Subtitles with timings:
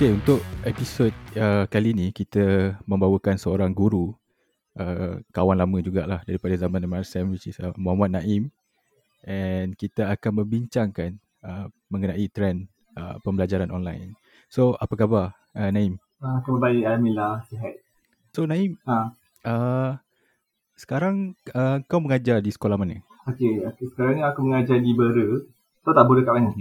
[0.00, 4.16] Okey, untuk episod uh, kali ni kita membawakan seorang guru
[4.80, 8.48] uh, kawan lama jugalah daripada zaman MRSM which is uh, Muhammad Naim
[9.28, 14.16] and kita akan membincangkan uh, mengenai trend uh, pembelajaran online.
[14.48, 16.00] So, apa khabar uh, Naim?
[16.24, 17.84] Ah, khabar baik Alhamdulillah sihat.
[18.32, 19.12] So, Naim, Ha.
[19.44, 20.00] uh,
[20.80, 23.04] sekarang uh, kau mengajar di sekolah mana?
[23.28, 25.44] Okey, okay, sekarang ni aku mengajar di Bera.
[25.84, 26.56] Tahu tak Bera kat mana?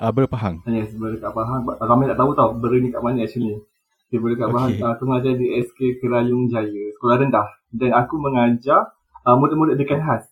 [0.00, 0.64] Uh, Berpahang.
[0.64, 1.60] Ah, Yes, Bera kat Pahang.
[1.76, 3.60] Ramai tak tahu tau Bera ni kat mana actually.
[4.08, 4.70] Okay, Bera kat Pahang.
[4.72, 4.80] Okey.
[4.80, 7.48] ah, Aku mengajar di SK Kerayung Jaya, sekolah rendah.
[7.68, 10.24] Dan aku mengajar uh, murid-murid dekan khas.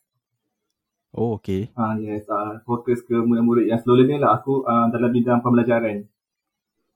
[1.12, 1.68] Oh, okey.
[1.72, 4.40] Ah yes, uh, fokus ke murid-murid yang slow learner lah.
[4.40, 6.08] Aku uh, dalam bidang pembelajaran.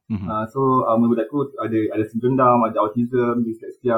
[0.08, 0.26] Mhm.
[0.28, 3.96] Uh, so uh, murid aku ada ada sindrom ada autism, dyslexia,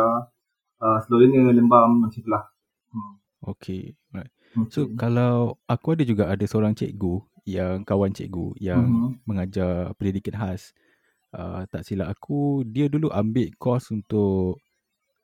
[0.78, 2.46] uh, slow learner, lembam macam tu lah.
[2.90, 3.22] Hmm.
[3.48, 3.94] Okey.
[4.10, 4.30] Right.
[4.70, 4.94] So, Okay.
[4.94, 9.24] kalau aku ada juga ada seorang cikgu yang kawan cikgu yang Mhm.
[9.28, 10.72] mengajar pendidikan khas.
[11.34, 14.60] Uh, tak silap aku, dia dulu ambil course untuk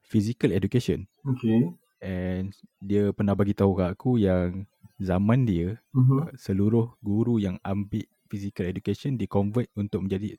[0.04, 1.74] physical education Okay.
[2.00, 4.64] and dia pernah bagi tahu kat aku yang
[5.00, 6.18] zaman dia Mhm.
[6.20, 10.36] uh, seluruh guru yang ambil physical education di convert untuk menjadi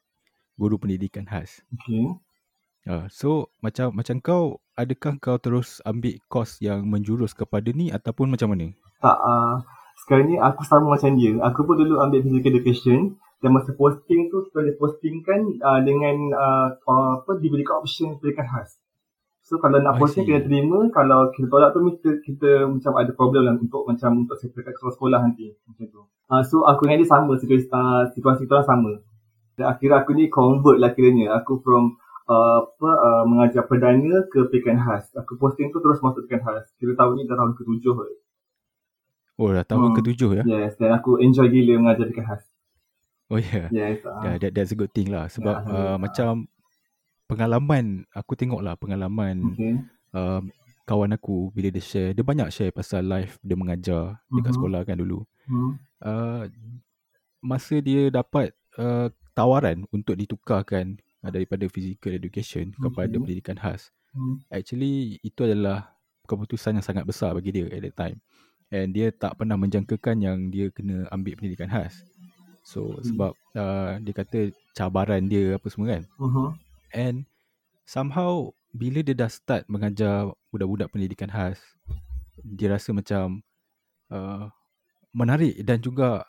[0.60, 1.64] guru pendidikan khas.
[1.74, 2.20] Okay.
[2.86, 8.30] Uh, so macam macam kau adakah kau terus ambil course yang menjurus kepada ni ataupun
[8.34, 8.74] macam mana?
[9.02, 9.56] Tak, uh,
[10.02, 11.38] sekarang ni aku sama macam dia.
[11.46, 16.16] Aku pun dulu ambil physical education dan masa posting tu kita boleh postingkan uh, dengan
[16.34, 16.68] uh,
[17.22, 18.82] apa diberikan option pendidikan khas.
[19.46, 23.42] So kalau nak posting kena terima, kalau kita tolak tu kita, kita macam ada problem
[23.46, 26.02] lah untuk macam untuk settlekan sekolah-sekolah nanti macam tu.
[26.32, 29.02] Uh, so aku dengan dia sama situasi, uh, situasi kita sama.
[29.60, 31.36] Dan akhirnya aku ni convert lah kiranya.
[31.44, 32.00] Aku from
[32.32, 35.12] uh, apa uh, mengajar perdana ke pendidikan khas.
[35.20, 36.72] Aku posting tu terus masuk pendidikan khas.
[36.80, 38.10] Kira tahun ni dah tahun ketujuh kot.
[39.42, 39.98] Oh dah tahun Hmm.
[39.98, 40.44] ketujuh ya?
[40.46, 42.44] Yes, dan aku enjoy gila mengajar dekat khas.
[43.34, 43.74] Oh ya.
[43.74, 43.98] Yeah.
[43.98, 44.06] Yes.
[44.06, 45.98] Yeah, Uh, that, that's a good thing lah sebab uh, Alhamdulillah.
[45.98, 46.32] macam
[47.26, 49.74] pengalaman aku tengok lah pengalaman okay.
[50.12, 50.44] uh,
[50.84, 54.58] kawan aku bila dia share dia banyak share pasal live dia mengajar dekat Mhm.
[54.60, 55.72] sekolah kan dulu Hmm.
[56.04, 56.44] uh,
[57.42, 64.44] masa dia dapat uh, tawaran untuk ditukarkan uh, daripada physical education kepada pendidikan khas Hmm.
[64.52, 65.96] actually itu adalah
[66.28, 68.20] keputusan yang sangat besar bagi dia at that time
[68.72, 72.02] and dia tak pernah menjangkakan yang dia kena ambil pendidikan khas
[72.64, 73.04] so Hmm.
[73.04, 74.40] sebab uh, dia kata
[74.72, 76.50] cabaran dia apa semua kan Uh-huh.
[76.92, 77.24] And
[77.84, 81.60] somehow bila dia dah start mengajar budak-budak pendidikan khas,
[82.40, 83.44] dia rasa macam
[84.08, 84.48] uh,
[85.12, 86.24] menarik dan juga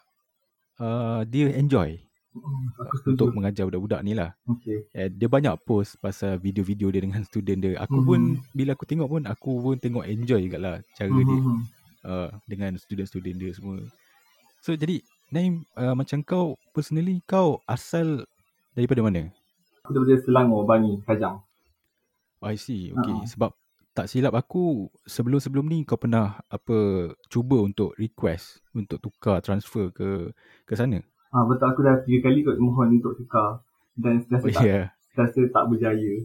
[0.78, 1.98] uh, dia enjoy
[2.32, 4.32] Hmm, Aku untuk mengajar budak-budak ni lah.
[4.48, 4.88] Okay.
[5.12, 7.76] Dia banyak post pasal video-video dia dengan student dia.
[7.76, 8.56] Aku pun Mhm.
[8.56, 11.60] bila aku tengok pun aku pun tengok enjoy juga lah cara dia Hmm.
[12.06, 13.82] Uh, dengan student-student dia semua.
[14.62, 15.02] So jadi
[15.32, 18.28] Naim uh, macam kau personally kau asal
[18.76, 19.32] daripada mana?
[19.82, 21.42] Aku daripada Selangor, Bangi, Kajang.
[22.42, 22.94] Oh, I see.
[22.94, 23.14] Okay.
[23.16, 23.26] Ha.
[23.26, 23.50] Sebab
[23.92, 30.32] tak silap aku sebelum-sebelum ni kau pernah apa cuba untuk request untuk tukar transfer ke
[30.64, 31.04] ke sana.
[31.28, 33.60] Ah betul aku dah tiga kali kot mohon untuk tukar
[33.96, 34.64] dan rasa Oh tak.
[34.64, 34.84] Yeah.
[35.12, 36.24] rasa tak berjaya.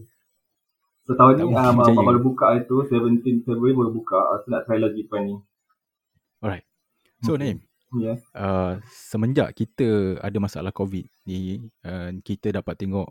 [1.04, 4.20] So tahun Tak ni ah, baru buka itu 17 Februari baru buka.
[4.40, 5.36] Aku nak try lagi tahun ni.
[7.24, 7.54] So Okay.
[7.54, 7.58] Naim,
[7.88, 8.20] Yes.
[8.36, 13.08] uh, semenjak kita ada masalah COVID ni, uh, kita dapat tengok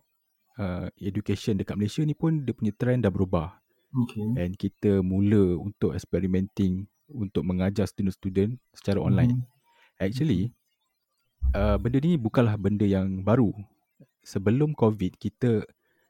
[0.61, 3.57] uh, education dekat Malaysia ni pun dia punya trend dah berubah.
[4.05, 4.27] Okay.
[4.37, 9.41] And kita mula untuk experimenting untuk mengajar student-student secara online.
[9.41, 9.43] Mhm.
[9.97, 10.53] Actually,
[11.55, 13.55] uh, benda ni bukanlah benda yang baru.
[14.21, 15.63] Sebelum COVID, kita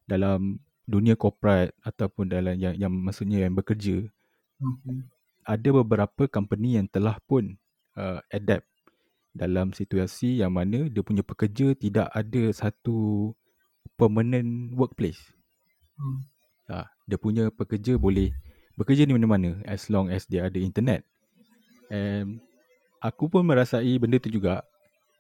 [0.10, 0.58] dalam
[0.90, 4.10] dunia corporate ataupun dalam yang, yang maksudnya yang bekerja,
[4.58, 5.06] Okay.
[5.46, 7.62] ada beberapa company yang telah pun
[7.98, 8.64] uh, adapt
[9.34, 13.32] dalam situasi yang mana dia punya pekerja tidak ada satu
[13.98, 15.22] permanent workplace.
[15.98, 16.26] Hmm.
[16.70, 18.34] Uh, dia punya pekerja boleh
[18.78, 21.02] bekerja di mana-mana as long as dia ada internet.
[21.90, 22.42] And
[23.02, 24.62] aku pun merasai benda tu juga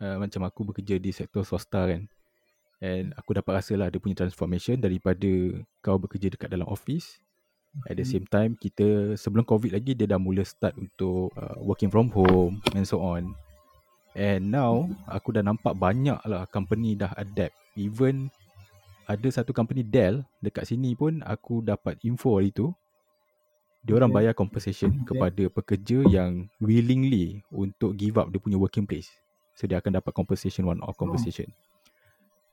[0.01, 2.05] uh, macam aku bekerja di sektor swasta kan.
[2.77, 5.29] And aku dapat rasa lah dia punya transformation daripada
[5.81, 7.17] kau bekerja dekat dalam office.
[7.87, 8.13] At the Okay.
[8.13, 12.59] same time kita sebelum COVID lagi dia dah mula start untuk uh, working from home
[12.75, 13.33] and so on.
[14.17, 17.55] And now aku dah nampak banyak lah company dah adapt.
[17.77, 18.27] Even
[19.07, 22.75] ada satu company Dell dekat sini pun aku dapat info hari tu.
[23.85, 29.09] Dia orang bayar compensation kepada pekerja yang willingly untuk give up dia punya working place.
[29.57, 31.49] So dia akan dapat compensation one off compensation.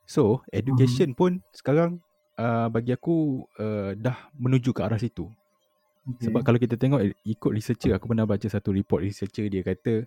[0.05, 2.01] So education pun sekarang
[2.39, 5.27] uh, bagi aku uh, dah menuju ke arah situ.
[6.05, 6.29] Okay.
[6.29, 10.05] Sebab kalau kita tengok ikut researcher aku pernah baca satu report researcher dia kata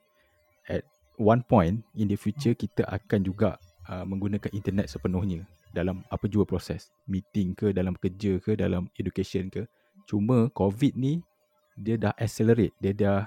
[0.71, 0.87] at
[1.19, 3.59] one point in the future kita akan juga
[3.91, 5.43] uh, menggunakan internet sepenuhnya
[5.75, 6.95] dalam apa jua proses.
[7.11, 9.67] Meeting ke, dalam kerja ke, dalam education ke.
[10.07, 11.21] Cuma COVID ni
[11.75, 12.73] dia dah accelerate.
[12.79, 13.21] Dia dah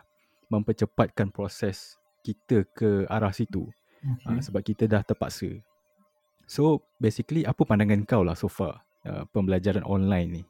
[0.47, 3.67] mempercepatkan proses kita ke arah situ.
[3.99, 4.31] Okay.
[4.31, 5.59] Uh, sebab kita dah terpaksa.
[6.47, 10.43] So basically apa pandangan kau lah so far uh, pembelajaran online ni?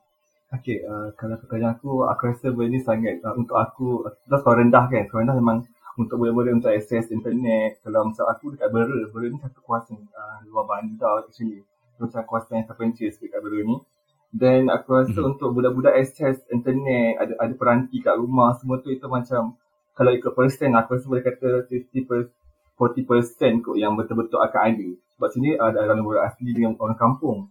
[0.51, 4.57] Okay, uh, kalau pertanyaan aku, aku rasa benda ni sangat uh, untuk aku, kita sekolah
[4.59, 5.57] rendah kan, sekolah rendah memang
[5.95, 7.79] untuk boleh-boleh untuk akses internet.
[7.83, 11.63] Kalau macam aku dekat Bera, Bera ni satu kawasan uh, luar bandar actually.
[11.99, 13.77] Macam kawasan yang terpencil sikit kat Bera ni.
[14.31, 15.29] Dan aku rasa mm-hmm.
[15.35, 19.59] untuk budak-budak akses internet, ada ada peranti kat rumah, semua tu itu macam,
[19.91, 22.31] kalau ikut persen, aku rasa boleh kata 50
[22.81, 24.89] 40% kot yang betul-betul akan ada.
[25.13, 27.45] Sebab sini ada orang orang asli dengan orang kampung.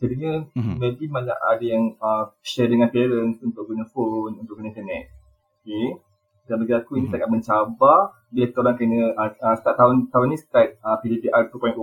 [0.00, 0.76] Jadinya mm-hmm.
[0.80, 5.12] maybe banyak ada yang uh, share dengan parents untuk guna phone, untuk guna internet.
[5.60, 6.00] Okay.
[6.48, 6.98] Dan bagi aku mm-hmm.
[6.98, 7.12] ini mhm.
[7.12, 7.98] sangat mencabar
[8.32, 11.76] bila kita orang kena uh, uh, start tahun tahun ni start uh, PDPR 2.0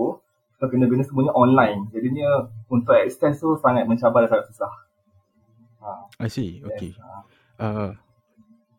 [0.58, 1.86] kita kena guna semuanya online.
[1.94, 4.72] Jadinya untuk access tu sangat mencabar dan sangat susah.
[5.78, 6.58] Uh, I see.
[6.66, 6.90] Okay.
[6.90, 7.22] Yes, uh.
[7.62, 7.90] Uh,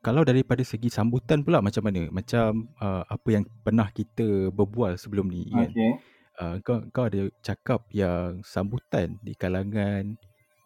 [0.03, 2.11] kalau daripada segi sambutan pula macam mana?
[2.11, 5.71] Macam uh, apa yang pernah kita berbual sebelum ni kan?
[6.39, 10.15] Uh, kau kau ada cakap yang sambutan di kalangan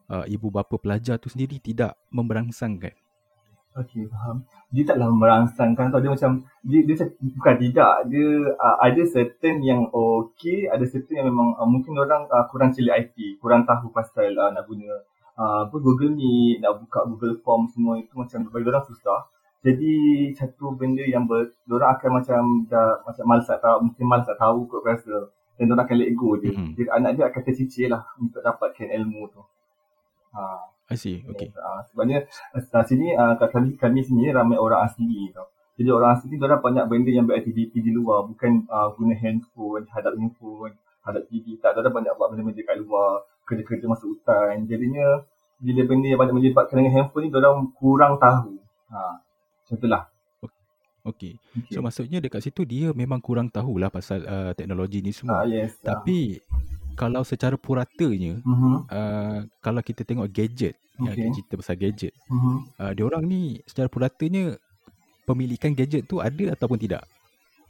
[0.05, 2.93] uh, ibu bapa pelajar tu sendiri tidak memberangsangkan.
[3.73, 4.45] Okey, faham.
[4.69, 5.97] Dia taklah memberangsangkan tau.
[5.97, 8.05] Dia macam, dia, dia bukan tidak.
[8.05, 12.69] Dia uh, ada certain yang okey, ada certain yang memang uh, mungkin orang uh, kurang
[12.69, 14.93] cili IT, kurang tahu pasal uh, nak guna
[15.41, 19.25] uh, Google Meet, nak buka Google Form semua itu macam bagi orang susah.
[19.63, 19.93] Jadi
[20.35, 24.37] satu benda yang ber, orang akan macam dah macam malas tak tahu, mungkin malas tak
[24.37, 26.49] tahu kot rasa dan dia akan let go je.
[26.49, 26.73] Mm-hmm.
[26.77, 29.41] Jadi anak dia akan tercicir lah untuk dapatkan ilmu tu.
[30.33, 30.41] Ha.
[30.91, 31.47] I see, okay.
[31.55, 35.47] Ha, sebabnya uh, sini uh, kami, kami sini ramai orang asli tau.
[35.73, 38.29] Jadi orang asli ni orang banyak benda yang beraktiviti di luar.
[38.29, 41.57] Bukan uh, guna handphone, hadap handphone, hadap TV.
[41.57, 43.25] Tak, ada banyak buat benda-benda kat luar.
[43.49, 44.69] Kerja-kerja masuk hutan.
[44.69, 45.25] Jadinya
[45.57, 48.61] bila benda yang banyak menyebabkan dengan handphone ni, orang kurang tahu.
[48.93, 49.17] Ha.
[49.65, 50.12] Contohlah,
[51.03, 51.35] Okay.
[51.35, 51.75] okay.
[51.75, 55.43] So maksudnya dekat situ dia memang kurang tahulah pasal uh, teknologi ni semua.
[55.43, 55.75] Ah, yes.
[55.83, 56.95] Tapi uh.
[56.95, 58.87] kalau secara puratanya, uh-huh.
[58.87, 61.27] uh, kalau kita tengok gadget, okay.
[61.27, 62.63] yang cerita pasal gadget, uh-huh.
[62.79, 64.55] uh, dia orang ni secara puratanya
[65.27, 67.03] pemilikan gadget tu ada ataupun tidak?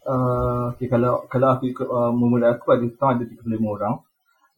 [0.05, 3.97] Uh, okay, kalau kalau aku ikut uh, memulai aku ada tahun ada 35 orang.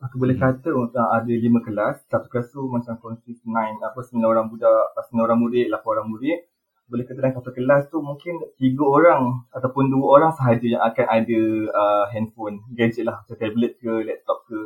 [0.04, 0.44] Aku boleh hmm.
[0.44, 1.96] kata uh, ada 5 kelas.
[2.12, 6.08] Satu kelas tu macam konsist 9, apa 9 orang budak, 9 orang murid, 8 orang
[6.12, 6.44] murid
[6.86, 11.06] boleh kata dalam satu kelas tu mungkin tiga orang ataupun dua orang sahaja yang akan
[11.10, 11.42] ada
[11.74, 14.60] uh, handphone, gadget lah macam tablet ke, laptop ke.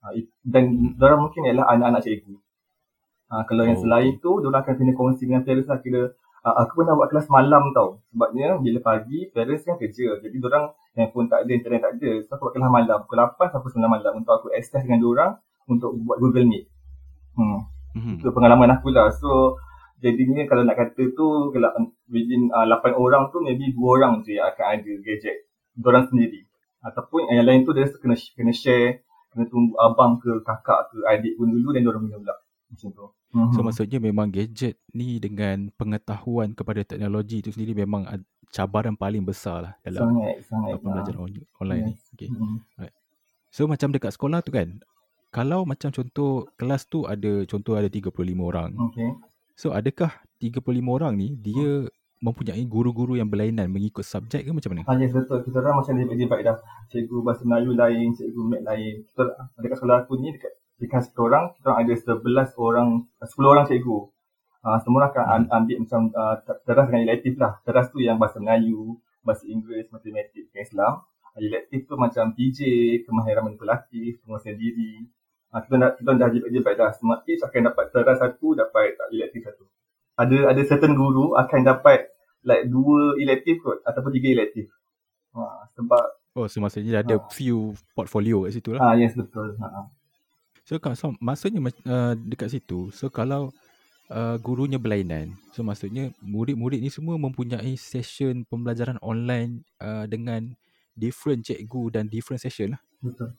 [0.00, 2.34] Uh, dan orang mungkin ialah anak-anak cikgu.
[3.30, 3.68] Uh, kalau oh.
[3.68, 7.08] yang selain tu, orang akan kena kongsi dengan parents lah kira uh, aku pernah buat
[7.12, 8.00] kelas malam tau.
[8.10, 10.16] Sebabnya bila pagi, parents kan kerja.
[10.24, 12.10] Jadi orang handphone tak ada, internet tak ada.
[12.24, 15.30] So aku buat kelas malam, pukul 8 sampai 9 malam untuk aku access dengan orang
[15.68, 16.64] untuk buat Google Meet.
[17.36, 17.68] Hmm.
[17.90, 18.22] Mm-hmm.
[18.22, 19.10] Itu pengalaman aku lah.
[19.10, 19.58] So,
[20.00, 21.70] jadinya kalau nak kata tu kalau
[22.08, 25.46] within uh, 8 orang tu maybe 2 orang je yang akan ada gadget
[25.80, 26.48] orang sendiri
[26.80, 31.36] ataupun yang lain tu dia kena kena share kena tunggu abang ke kakak ke adik
[31.36, 32.36] pun dulu dan orang punya pula
[32.72, 33.62] macam tu so mm-hmm.
[33.62, 38.08] maksudnya memang gadget ni dengan pengetahuan kepada teknologi tu sendiri memang
[38.50, 41.86] cabaran paling besar lah dalam sangat, sangat, pembelajaran uh, online yes.
[41.86, 42.28] ni okay.
[42.32, 42.58] mm-hmm.
[42.80, 42.94] right.
[43.52, 44.80] so macam dekat sekolah tu kan
[45.30, 48.10] kalau macam contoh kelas tu ada contoh ada 35
[48.42, 49.14] orang okay.
[49.60, 50.08] So adakah
[50.40, 51.92] 35 orang ni dia hmm.
[52.24, 54.88] mempunyai guru-guru yang berlainan mengikut subjek ke macam mana?
[54.88, 55.44] Ha, yes, betul.
[55.44, 56.56] Kita orang macam dia baik dah.
[56.88, 59.04] Cikgu bahasa Melayu lain, cikgu mat lain.
[59.04, 59.28] Kita
[59.60, 62.88] dekat sekolah aku ni dekat dekat satu orang, kita orang ada 11 orang,
[63.20, 63.98] 10 orang cikgu.
[64.64, 65.56] Uh, semua orang akan hmm.
[65.60, 67.52] ambil macam uh, teras dengan elektif lah.
[67.60, 71.04] Teras tu yang bahasa Melayu, bahasa Inggeris, matematik, Islam.
[71.36, 72.58] Uh, elektif tu macam PJ,
[73.04, 75.04] kemahiran manipulatif, penguasaan diri,
[75.50, 76.94] Ha, kita dah kita dah je baik dah.
[76.94, 79.66] Semua each akan dapat teras satu, dapat tak elektif satu.
[80.14, 82.06] Ada ada certain guru akan dapat
[82.46, 84.70] like dua elektif kot ataupun tiga elektif.
[85.34, 87.26] Ha, sebab Oh, so maksudnya ada ha.
[87.34, 88.80] few portfolio kat situ lah.
[88.80, 89.58] Ah, yes, betul.
[89.58, 89.90] Ha.
[90.62, 91.58] So, so maksudnya
[91.90, 93.50] uh, dekat situ, so kalau
[94.14, 100.54] uh, gurunya berlainan, so maksudnya murid-murid ni semua mempunyai session pembelajaran online uh, dengan
[100.94, 102.82] different cikgu dan different session lah.
[103.02, 103.34] Betul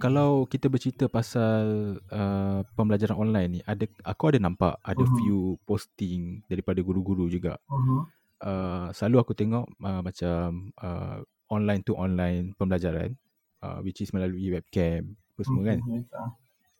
[0.00, 5.16] kalau kita bercerita pasal uh, pembelajaran online ni ada aku ada nampak ada uh-huh.
[5.20, 7.56] few posting daripada guru-guru juga.
[7.68, 8.04] Uh-huh.
[8.40, 11.20] Uh, selalu aku tengok uh, macam uh,
[11.52, 13.12] online to online pembelajaran
[13.60, 15.70] uh, which is melalui webcam apa semua uh-huh.
[15.72, 15.80] kan.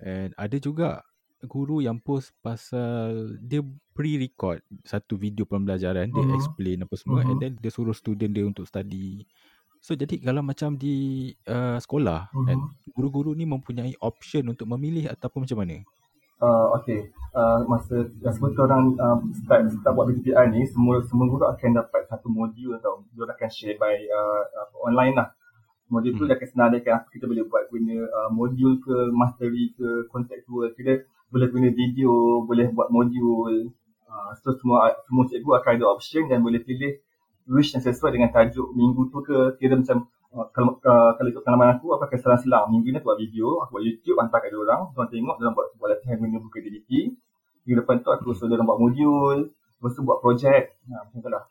[0.00, 1.04] And ada juga
[1.45, 3.64] guru yang post pasal dia
[3.97, 6.25] pre-record satu video pembelajaran uh-huh.
[6.25, 7.33] dia explain apa semua uh-huh.
[7.33, 9.25] and then dia suruh student dia untuk study
[9.80, 10.96] So jadi kalau macam di
[11.49, 12.46] uh, sekolah Mhm.
[12.46, 12.58] kan
[12.92, 15.80] guru-guru ni mempunyai option untuk memilih ataupun macam mana?
[16.40, 17.00] Uh, okay.
[17.37, 21.44] Uh, masa yang semua kita orang uh, start, start buat BTPI ni, semua semua guru
[21.44, 23.04] akan dapat satu modul tau.
[23.12, 24.42] Dia akan share by uh,
[24.80, 25.28] online lah.
[25.88, 26.28] Modul tu Hmm.
[26.28, 30.72] dia akan senaraikan apa kita boleh buat guna uh, modul ke, mastery ke, contextual.
[30.72, 33.68] Kita boleh guna video, boleh buat modul.
[34.10, 36.99] Uh, so semua semua cikgu akan ada option dan boleh pilih
[37.49, 39.56] wish yang sesuai dengan tajuk minggu tu ke.
[39.56, 42.64] Kira macam uh, kalau uh, kalau ikut pengalaman aku, aku akan selang-selang.
[42.68, 44.82] Minggu ni aku buat video, aku buat YouTube, hantar kat dia orang.
[44.92, 46.90] Diorang tengok, diorang buat, buat latihan guna buku DDT.
[47.64, 49.38] Minggu depan tu aku suruh diorang buat modul.
[49.50, 50.76] Lepas tu buat projek.
[50.92, 51.44] Ha, macam tu lah.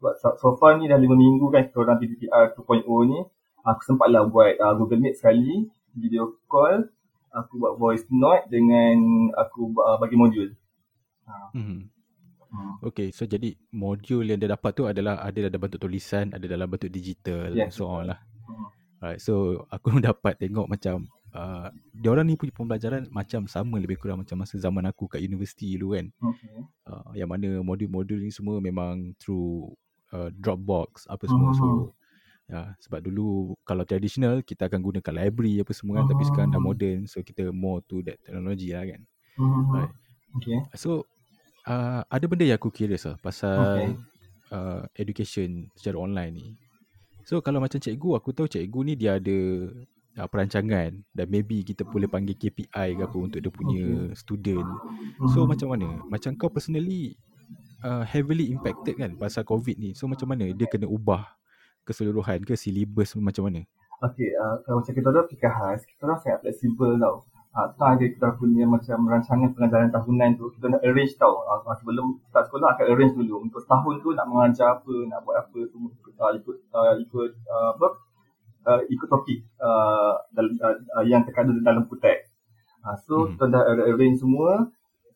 [0.00, 3.20] Buat, so, so far ni dah 5 minggu kan kita orang PDPR 2.0 ni.
[3.66, 5.66] Aku sempat lah buat uh, Google Meet sekali.
[5.96, 6.88] Video call.
[7.36, 10.56] Aku buat voice note dengan aku uh, bagi modul.
[11.28, 11.52] Ha.
[11.52, 11.95] Hmm.
[12.50, 12.78] Hmm.
[12.92, 16.66] Okay, so jadi modul yang dia dapat tu adalah ada dalam bentuk tulisan, ada dalam
[16.70, 17.76] bentuk digital Yes.
[17.76, 18.20] so on lah.
[18.46, 18.66] Hmm.
[19.02, 24.00] Alright, so aku dapat tengok macam uh, dia orang ni punya pembelajaran macam sama lebih
[24.00, 26.06] kurang macam masa zaman aku kat universiti dulu kan.
[26.16, 26.56] Okay.
[26.88, 29.74] Uh, yang mana modul-modul ni semua memang through
[30.16, 31.52] uh, Dropbox apa semua.
[31.52, 31.58] Mhm.
[31.58, 31.66] So
[32.46, 36.62] ya sebab dulu kalau traditional kita akan gunakan library apa semua kan tapi sekarang dah
[36.62, 39.02] modern so kita more to that technology lah kan.
[39.34, 39.66] Hmm.
[39.74, 39.92] Right.
[40.40, 40.58] Okay.
[40.78, 41.10] So
[41.68, 43.88] uh, ada benda yang aku curious lah pasal Okay.
[44.54, 46.46] uh, education secara online ni.
[47.26, 49.38] So kalau macam cikgu, aku tahu cikgu ni dia ada
[50.22, 54.66] uh, perancangan dan maybe kita boleh panggil KPI ke apa untuk dia punya student.
[55.34, 55.48] So Mhm.
[55.50, 55.88] macam mana?
[56.06, 57.18] Macam kau personally
[57.82, 59.90] uh, heavily impacted kan pasal COVID ni.
[59.98, 61.26] So macam mana dia kena ubah
[61.86, 63.62] keseluruhan ke syllabus macam mana?
[63.96, 67.16] Okay, uh, kalau macam kita orang fikir khas, kita orang sangat fleksibel tau.
[67.56, 71.40] Uh, tak ada kita punya macam rancangan pengajaran tahunan tu, kita nak arrange tau.
[71.48, 73.48] Uh, sebelum start sekolah akan arrange dulu.
[73.48, 77.70] Untuk setahun tu nak mengajar apa, nak buat apa, semua uh, ikut uh, ikut uh,
[77.72, 77.88] apa
[78.68, 82.28] uh, ikut topik uh, dalam, uh, uh, yang terkandung dalam kutek.
[82.84, 83.40] Uh, so, Mhm.
[83.40, 84.68] kita dah arrange semua.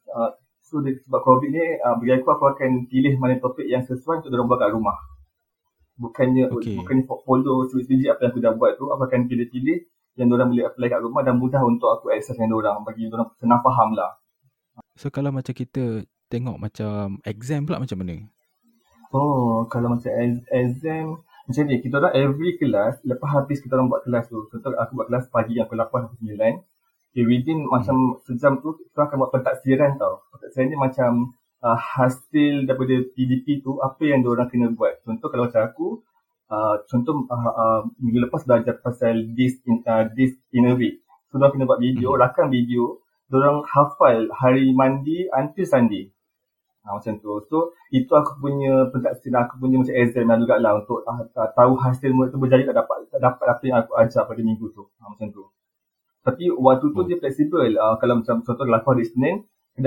[0.08, 0.32] Uh,
[0.64, 4.24] so, dia, sebab COVID ni, uh, bagi aku, aku akan pilih mana topik yang sesuai
[4.24, 4.96] untuk diorang buat kat rumah
[6.00, 6.80] bukannya Okey.
[6.80, 9.84] bukannya follow sebiji apa yang aku dah buat tu aku akan pilih-pilih
[10.20, 13.32] yang orang boleh apply kat rumah dan mudah untuk aku access dengan orang bagi orang
[13.40, 14.20] senang faham lah.
[15.00, 18.28] So kalau macam kita tengok macam exam pula macam mana?
[19.10, 21.18] oh kalau macam ex- exam
[21.50, 24.38] macam ni kita orang every kelas lepas habis kita orang buat kelas tu.
[24.54, 28.78] Contoh aku buat kelas pagi yang pukul 8 sampai 9 okay, within macam sejam tu
[28.78, 30.22] kita akan buat pentaksiran tau.
[30.30, 31.10] Pentaksiran ni macam
[31.66, 35.02] uh, hasil daripada PDP tu apa yang orang kena buat.
[35.02, 35.86] Contoh kalau macam aku
[36.50, 41.00] uh, contoh uh, uh, minggu lepas belajar pasal this in uh, this in a week
[41.30, 42.20] so diorang kena buat video Mhm.
[42.20, 42.98] rakam video
[43.30, 46.10] diorang hafal hari mandi until Sunday
[46.80, 47.44] Ha, macam tu.
[47.52, 51.76] So, itu aku punya pentaksiran, aku punya macam exam lah jugalah untuk uh, uh, tahu
[51.76, 54.88] hasil murid tu berjaya tak dapat tak dapat apa yang aku ajar pada minggu tu.
[54.96, 55.44] Ha, macam tu.
[56.24, 57.04] Tapi waktu tu Oh.
[57.04, 57.76] dia fleksibel.
[57.76, 59.04] Uh, kalau macam contoh kalau aku hari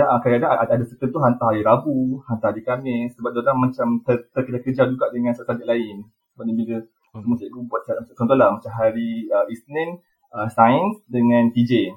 [0.06, 3.18] uh, kadang-kadang ada, ada certain tu hantar hari Rabu, hantar hari Khamis.
[3.18, 6.06] Sebab dia macam ter, terkejar-kejar juga dengan subjek lain.
[6.34, 6.82] Sebab ni bila
[7.14, 7.22] Oh.
[7.22, 11.94] semua cikgu buat cara- contohlah macam hari uh, Isnin, uh, sains dengan TJ.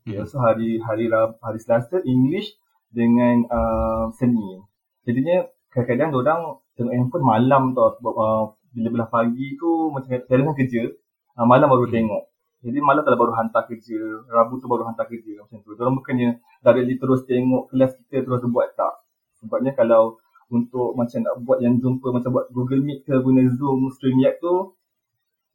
[0.00, 0.24] Okay, Mhm.
[0.24, 2.56] so hari hari Rab, hari Selasa English
[2.88, 4.64] dengan uh, seni.
[5.02, 6.40] Jadinya kadang-kadang orang
[6.74, 10.88] tengok handphone malam tau uh, bila belah pagi tu macam kadang kerja
[11.34, 11.94] uh, malam baru Hmm.
[11.94, 12.22] tengok.
[12.64, 15.76] Jadi malam kalau baru hantar kerja, Rabu tu baru hantar kerja macam tu.
[15.76, 19.04] Orang bukannya directly terus tengok kelas kita terus buat tak.
[19.36, 20.16] Sebabnya kalau
[20.50, 24.74] untuk macam nak buat yang jumpa macam buat Google Meet ke guna Zoom, StreamYard tu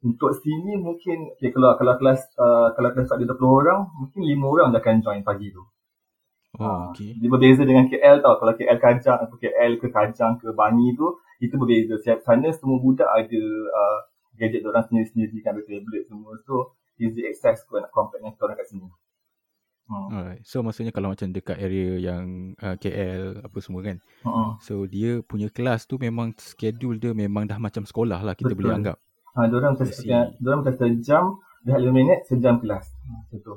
[0.00, 4.52] untuk sini mungkin okay, kalau kalau kelas uh, kalau kelas ada 20 orang mungkin 5
[4.56, 5.60] orang dah akan join pagi tu.
[6.58, 7.14] Oh, Ah, okay.
[7.14, 8.34] Dia berbeza dengan KL tau.
[8.42, 11.94] Kalau KL Kajang atau KL ke Kajang ke Bangi tu, itu berbeza.
[12.02, 13.98] Siap sana semua budak ada uh,
[14.34, 16.34] gadget orang sendiri-sendiri kan, ada tablet semua.
[16.42, 18.88] So, easy access kau nak compare dengan orang kat sini.
[19.90, 20.06] Hmm.
[20.14, 20.42] Alright.
[20.46, 23.98] So maksudnya kalau macam dekat area yang uh, KL apa semua kan.
[24.22, 24.54] Hmm.
[24.62, 28.70] So dia punya kelas tu memang schedule dia memang dah macam sekolah lah kita Betul.
[28.70, 28.96] boleh anggap.
[29.34, 30.10] Ha, diorang see.
[30.42, 32.86] diorang macam sejam, dah 5 minit, sejam kelas.
[33.06, 33.54] Ha, macam tu.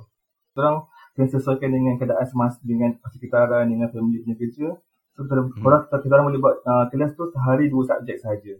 [0.53, 0.77] Diorang
[1.17, 4.67] kena sesuaikan dengan keadaan semasa, dengan persekitaran, dengan family punya kerja.
[5.13, 5.61] So, kita, Hmm.
[5.61, 8.53] korang, kita orang boleh buat uh, kelas tu sehari dua subjek sahaja.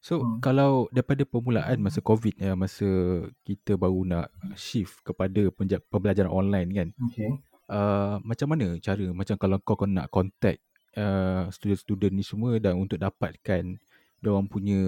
[0.00, 0.40] So Hmm.
[0.40, 2.88] kalau daripada permulaan masa COVID ya masa
[3.44, 4.26] kita baru nak
[4.56, 6.88] shift kepada penja- pembelajaran online kan.
[7.08, 7.30] Okay.
[7.70, 10.58] Uh, macam mana cara macam kalau kau kau nak contact
[10.96, 13.78] uh, student-student ni semua dan untuk dapatkan
[14.20, 14.80] dia orang punya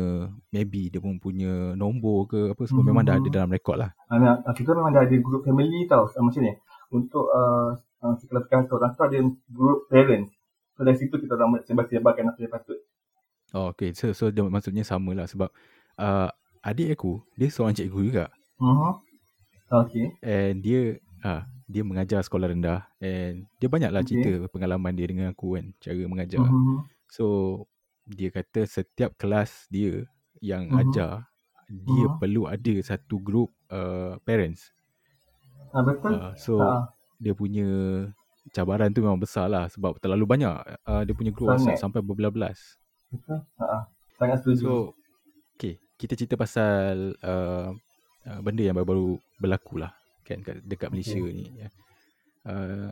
[0.50, 3.32] maybe dia pun punya nombor ke apa semua memang dah ada Mhm.
[3.32, 3.92] dalam rekod lah.
[4.08, 6.52] Anak, uh, kita memang dah ada group family tau macam ni.
[6.90, 10.32] Untuk uh, uh, sekarang orang tu ada group parents.
[10.72, 12.80] So dari situ kita orang sebar-sebarkan apa yang patut.
[13.52, 15.52] Oh okay so so dia, maksudnya sama lah sebab
[16.00, 16.28] uh,
[16.64, 18.26] adik aku dia seorang cikgu juga.
[18.60, 19.02] Uh-huh.
[19.72, 20.12] Okay.
[20.22, 24.06] And dia uh, dia mengajar sekolah rendah and dia banyaklah Okay.
[24.06, 26.46] cerita pengalaman dia dengan aku kan cara mengajar.
[26.46, 26.82] Uh-huh.
[27.10, 27.26] So
[28.08, 30.06] dia kata setiap kelas dia
[30.42, 30.78] yang Mhm.
[30.78, 31.30] ajar
[31.70, 32.18] dia Mhm.
[32.20, 34.74] perlu ada satu group uh, parents.
[35.72, 36.14] Ah, betul.
[36.20, 36.92] Uh, so Ah,
[37.22, 37.62] dia punya
[38.50, 40.50] cabaran tu memang besar lah sebab terlalu banyak
[40.82, 42.81] uh, dia punya group sampai berbelas-belas.
[43.12, 43.38] Betul.
[44.16, 44.64] Sangat setuju.
[44.64, 44.74] So
[45.54, 47.70] okay kita cerita pasal uh,
[48.26, 49.94] uh, benda yang baru-baru berlaku lah
[50.26, 51.30] kan kat, dekat Malaysia Okay.
[51.30, 51.46] ni.
[51.54, 51.68] ya.
[52.42, 52.90] Uh,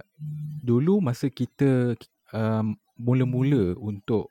[0.63, 1.99] dulu masa kita
[2.31, 4.31] um, mula-mula untuk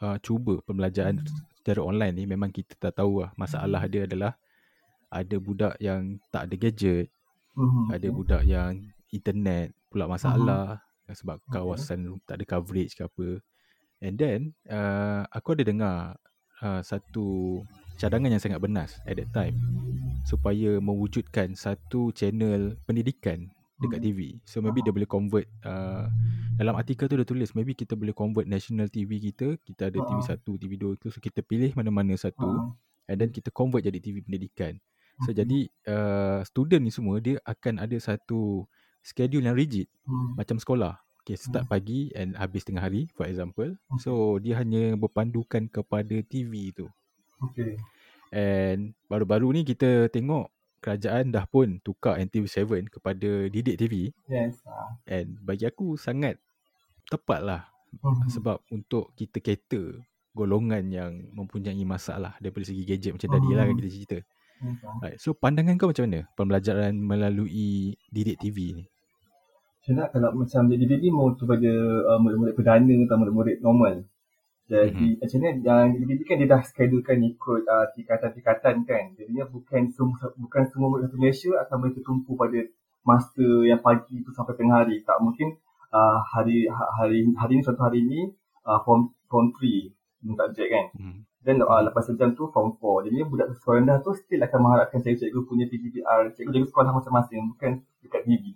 [0.00, 1.20] uh, cuba pembelajaran
[1.60, 4.32] secara online ni memang kita tak tahu lah masalah dia adalah
[5.12, 7.12] ada budak yang tak ada gadget,
[7.58, 7.84] Mhm.
[7.92, 8.80] ada budak yang
[9.12, 11.52] internet pula masalah sebab Okay.
[11.60, 13.42] kawasan tak ada coverage ke apa.
[14.00, 15.96] And then uh, aku ada dengar
[16.60, 17.60] uh, satu
[18.00, 19.56] cadangan yang sangat benas at that time
[20.24, 23.48] supaya mewujudkan satu channel pendidikan
[23.80, 24.06] dekat Mhm.
[24.12, 24.20] TV.
[24.44, 26.04] So maybe dia boleh convert uh,
[26.56, 30.20] dalam artikel tu dia tulis maybe kita boleh convert national TV kita, kita ada TV
[30.20, 30.36] Ah.
[30.36, 32.44] 1, TV 2 tu so kita pilih mana-mana satu
[33.08, 34.76] and then kita convert jadi TV pendidikan.
[35.24, 35.36] So Mhm.
[35.36, 38.64] jadi uh, student ni semua dia akan ada satu
[39.00, 40.36] schedule yang rigid hmm.
[40.36, 41.00] macam sekolah.
[41.20, 41.72] Okay, start Hmm.
[41.72, 43.76] pagi and habis tengah hari for example.
[43.92, 44.00] Okay.
[44.00, 46.88] So dia hanya berpandukan kepada TV tu.
[47.40, 47.76] Okay.
[48.30, 50.48] And baru-baru ni kita tengok
[50.80, 54.64] kerajaan dah pun tukar NTV7 kepada Didik TV Yes.
[54.64, 54.96] Ah.
[55.04, 56.40] and bagi aku sangat
[57.12, 57.62] tepat lah
[57.92, 58.30] Mhm.
[58.32, 60.00] sebab untuk kita cater
[60.32, 63.80] golongan yang mempunyai masalah daripada segi gadget macam tadi lah kan Mhm.
[63.82, 64.18] kita cerita.
[64.60, 64.96] Yes, ah.
[65.02, 65.18] Right.
[65.20, 68.84] So pandangan kau macam mana pembelajaran melalui Didik TV ni?
[69.80, 71.72] Macam nak kalau macam jadi ni mau kepada
[72.04, 74.04] uh, murid-murid perdana atau murid-murid normal.
[74.68, 79.04] Jadi macam ni yang jadi kan dia dah schedulekan ikut uh, tingkatan-tingkatan kan.
[79.16, 82.60] Jadinya bukan semua bukan semua murid satu Malaysia akan boleh tertumpu pada
[83.02, 85.00] masa yang pagi tu sampai tengah hari.
[85.00, 85.56] Tak mungkin
[85.90, 88.30] uh, hari ha- hari hari ni suatu hari ni
[88.68, 90.86] uh, form form 3 minta subjek kan.
[90.92, 91.24] Hmm.
[91.40, 93.08] Dan uh, lepas sejam tu form 4.
[93.08, 97.80] Jadi budak sekolah rendah tu still akan mengharapkan cikgu-cikgu punya PGPR, cikgu-cikgu sekolah masing-masing bukan
[98.04, 98.54] dekat TV.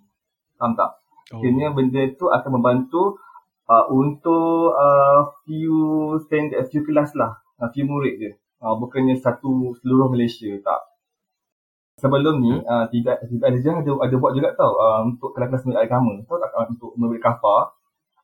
[0.55, 1.04] Faham tak?
[1.33, 1.41] Oh.
[1.41, 3.17] Akhirnya benda tu akan membantu
[3.65, 5.77] uh, untuk uh, few
[6.25, 7.41] standard, few kelas lah.
[7.57, 8.31] Uh, few murid je.
[8.61, 10.81] Uh, bukannya satu seluruh Malaysia, tak.
[11.95, 15.79] Sebelum ni, uh, tidak tidak ada ada, ada buat juga tau uh, untuk kelas-kelas murid
[15.79, 16.13] agama.
[16.27, 17.71] Tahu tak uh, untuk murid kafar.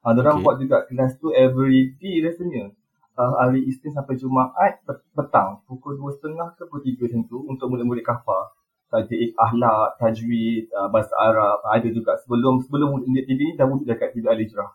[0.01, 0.17] Uh, Okay.
[0.17, 2.73] diorang buat juga kelas tu every day rasanya.
[3.13, 7.65] Uh, hari Isnin sampai Jumaat pet- petang pukul 2.30 ke pukul 3 macam tu untuk
[7.69, 8.49] murid-murid kafar.
[8.91, 13.87] Tajik akhlak, tajwid, uh, bahasa Arab ada juga sebelum sebelum murid TV ni dah wujud
[13.87, 14.67] dekat TV Al-Hijrah.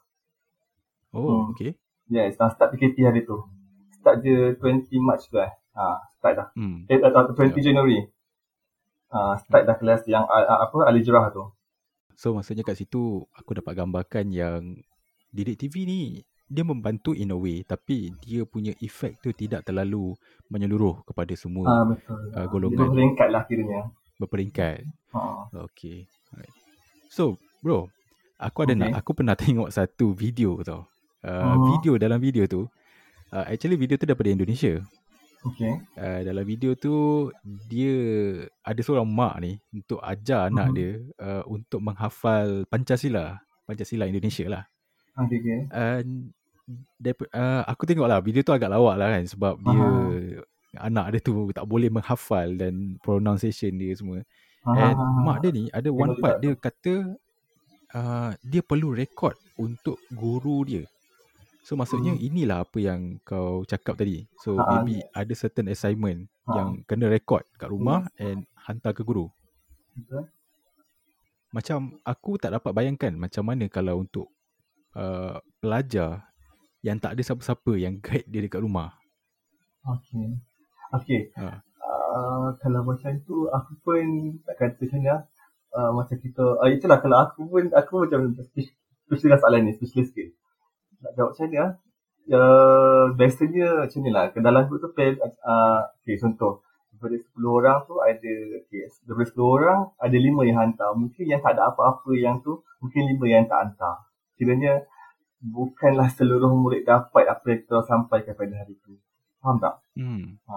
[1.12, 1.52] Oh, Hmm.
[1.52, 1.76] okay.
[2.06, 3.36] Yes, dah start PKP hari tu.
[3.92, 5.52] Start je 20 March tu eh.
[5.72, 6.48] Ha, start dah.
[6.54, 6.86] Hmm.
[6.86, 8.08] Eh, atau 20 January.
[9.08, 11.44] Ha, start dah kelas yang uh, apa Al-Hijrah tu.
[12.14, 14.80] So maksudnya kat situ aku dapat gambarkan yang
[15.28, 16.00] Didik TV ni
[16.46, 20.14] dia membantu in a way tapi dia punya efek tu tidak terlalu
[20.46, 22.16] menyeluruh kepada semua Ha, betul.
[22.32, 23.92] uh, Dia golongan berperingkat lah kiranya.
[24.16, 24.84] Berperingkat.
[25.12, 25.20] Ha.
[25.68, 26.04] Okay.
[26.30, 26.54] Alright.
[27.08, 27.88] So, bro,
[28.36, 28.80] aku ada Okay.
[28.84, 30.84] nak aku pernah tengok satu video tau.
[31.20, 31.74] Uh, Oh.
[31.74, 32.68] video dalam video tu
[33.30, 34.78] uh, actually video tu daripada Indonesia.
[35.42, 35.78] Okay.
[35.94, 37.28] Uh, dalam video tu
[37.66, 37.94] dia
[38.60, 40.74] ada seorang mak ni untuk ajar anak Mhm.
[40.74, 43.38] dia uh, untuk menghafal Pancasila.
[43.62, 44.64] Pancasila Indonesia lah.
[45.16, 45.58] Okay, okay.
[45.70, 46.30] And
[46.98, 49.86] daripada, uh, aku tengok lah video tu agak lawak lah kan sebab dia
[50.78, 54.20] anak dia tu tak boleh menghafal dan pronunciation dia semua.
[54.66, 55.22] Ha, And ha, ha.
[55.22, 57.14] mak dia ni ada one part dia kata
[57.94, 60.84] uh, dia perlu rekod untuk guru dia.
[61.66, 62.22] So maksudnya Hmm.
[62.22, 64.22] inilah apa yang kau cakap tadi.
[64.38, 66.52] So Ha, maybe ada certain assignment Ha.
[66.54, 69.26] yang kena rekod kat rumah and hantar ke guru.
[69.96, 70.30] Betul.
[71.50, 74.28] Macam aku tak dapat bayangkan macam mana kalau untuk
[74.94, 76.26] uh, pelajar
[76.84, 78.94] yang tak ada siapa-siapa yang guide dia dekat rumah.
[79.86, 80.38] Okay.
[80.94, 81.34] Okay.
[81.38, 81.62] Ha.
[81.82, 84.02] Uh, kalau macam tu aku pun
[84.46, 85.16] tak kata macam mana
[85.76, 88.72] uh, macam kita uh, itulah kalau aku pun aku macam spesialis
[89.06, 90.28] spesialis soalan ni spesialis sikit
[91.04, 91.64] nak jawab macam mana
[92.34, 94.24] uh, biasanya macam ni lah.
[94.34, 96.62] Ke dalam group tu pen, uh, okay, contoh.
[96.96, 98.32] Daripada 10 orang tu ada
[98.64, 100.90] okay, daripada 10 orang ada 5 yang hantar.
[100.96, 104.08] Mungkin yang tak ada apa-apa yang tu mungkin 5 yang tak hantar.
[104.40, 104.80] Kiranya
[105.44, 108.96] bukanlah seluruh murid dapat apa yang kita sampaikan pada hari tu
[109.46, 109.74] faham tak?
[109.94, 110.42] Hmm.
[110.44, 110.56] Ha.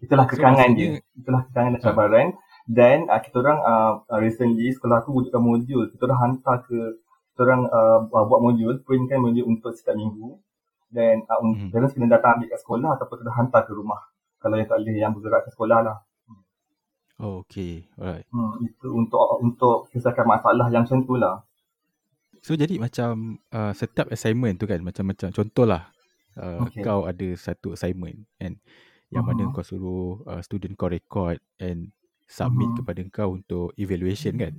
[0.00, 1.20] Itulah So, kekangan maksudnya- dia.
[1.20, 1.86] Itulah kekangan dan Ha.
[1.86, 2.26] cabaran.
[2.66, 5.86] Dan uh, kita orang uh, recently sekolah aku wujudkan modul.
[5.86, 6.98] Kita orang hantar ke
[7.30, 10.40] kita orang uh, buat modul, printkan modul untuk setiap minggu.
[10.88, 14.00] Dan uh, um, parents kena datang ambil kat sekolah ataupun kita hantar ke rumah.
[14.40, 15.96] Kalau yang tak boleh yang bergerak ke sekolah lah.
[17.16, 17.88] Oh, okay.
[17.96, 18.28] Alright.
[18.28, 21.40] Hmm, itu untuk untuk selesaikan masalah yang macam tu lah.
[22.44, 25.88] So jadi macam uh, setiap assignment tu kan macam-macam contohlah
[26.36, 26.84] uh, okay.
[26.84, 28.56] kau ada satu assignment kan
[29.10, 29.36] yang uh-huh.
[29.36, 31.90] mana kau suruh uh, student kau record and
[32.26, 32.82] submit uh-huh.
[32.82, 34.54] kepada kau untuk evaluation kan.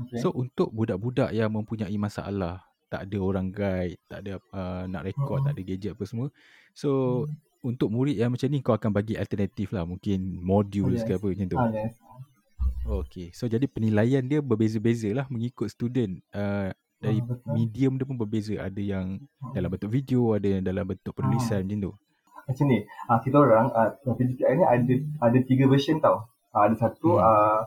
[0.00, 0.20] Okay.
[0.22, 5.44] So untuk budak-budak yang mempunyai masalah tak ada orang guide, tak ada uh, nak record,
[5.44, 5.52] uh-huh.
[5.52, 6.28] tak ada gadget apa semua.
[6.74, 6.90] So
[7.26, 11.04] uh-huh untuk murid yang macam ni kau akan bagi alternatif lah mungkin modul oh, yes.
[11.04, 11.58] ke apa macam tu.
[11.60, 11.92] Ah, yes.
[12.80, 16.24] Okay, so jadi penilaian dia berbeza-beza lah mengikut student.
[16.32, 18.60] Uh, dari oh, medium dia pun berbeza.
[18.60, 19.56] Ada yang hmm.
[19.56, 21.66] dalam bentuk video, ada yang dalam bentuk penulisan hmm.
[21.66, 21.92] macam tu.
[22.44, 26.28] Macam ni, uh, kita orang, uh, PDPI ni ada ada tiga version tau.
[26.52, 27.24] Uh, ada satu hmm.
[27.24, 27.60] uh,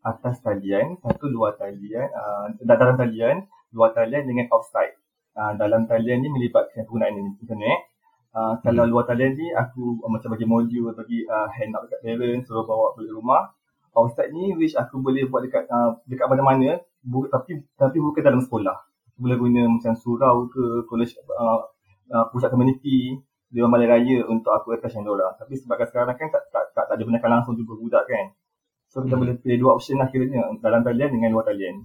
[0.00, 3.44] atas talian, satu luar talian, uh, dalam talian,
[3.76, 4.96] luar talian dengan offside.
[5.36, 7.86] Uh, dalam talian ni melibatkan penggunaan internet.
[8.30, 8.92] Uh, kalau hmm.
[8.96, 12.64] luar talian ni aku uh, macam bagi modul bagi uh, hand out dekat parents suruh
[12.64, 13.52] bawa balik rumah.
[13.90, 18.40] Outside ni which aku boleh buat dekat uh, dekat mana-mana bu- tapi tapi bukan dalam
[18.44, 18.76] sekolah.
[19.20, 21.60] Boleh guna macam surau ke college uh,
[22.12, 25.36] uh, pusat community di Malay Raya untuk aku attach yang orang.
[25.36, 28.32] Tapi sebab sekarang kan tak tak tak, tak digunakan langsung juga budak kan.
[28.90, 29.22] So kita hmm.
[29.22, 31.84] boleh pilih dua option lah kiranya dalam talian dengan luar talian.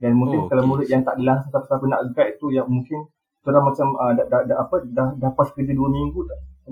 [0.00, 3.04] Dan mungkin oh, kalau murid yang tak ada langsung siapa-siapa nak guide tu yang mungkin
[3.44, 6.20] orang macam uh, dah, dah, dah, apa dah dah pas kerja dua minggu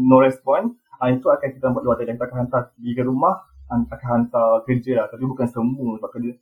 [0.01, 3.35] no respond uh, itu akan kita buat luar tadi kita akan hantar pergi ke rumah
[3.69, 6.33] akan hantar kerja lah tapi bukan semua sebab kerja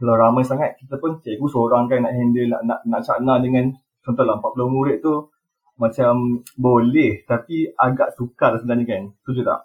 [0.00, 3.70] kalau ramai sangat kita pun cikgu seorang kan nak handle nak nak, nak cakna dengan
[4.02, 5.30] contohlah 40 murid tu
[5.74, 9.60] macam boleh tapi agak sukar sebenarnya kan setuju tak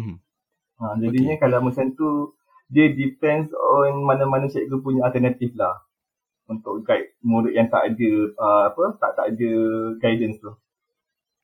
[0.00, 0.16] mm-hmm.
[0.80, 1.42] ha, jadinya okay.
[1.42, 2.08] kalau macam tu
[2.70, 5.74] dia depends on mana-mana cikgu punya alternatif lah
[6.50, 9.50] untuk guide murid yang tak ada uh, apa tak tak ada
[10.02, 10.50] guidance tu.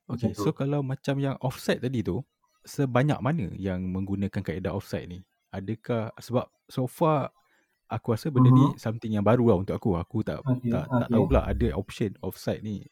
[0.07, 2.23] Okay, so kalau macam yang offside tadi tu,
[2.63, 5.23] sebanyak mana yang menggunakan kaedah offside ni?
[5.51, 7.31] Adakah sebab so far
[7.87, 8.59] aku rasa benda uh-huh.
[8.59, 8.79] ni mhm.
[8.79, 9.99] something yang baru lah untuk aku.
[9.99, 11.01] Aku tak okay, tak, okay.
[11.03, 12.85] tak tahu pula ada option offside ni.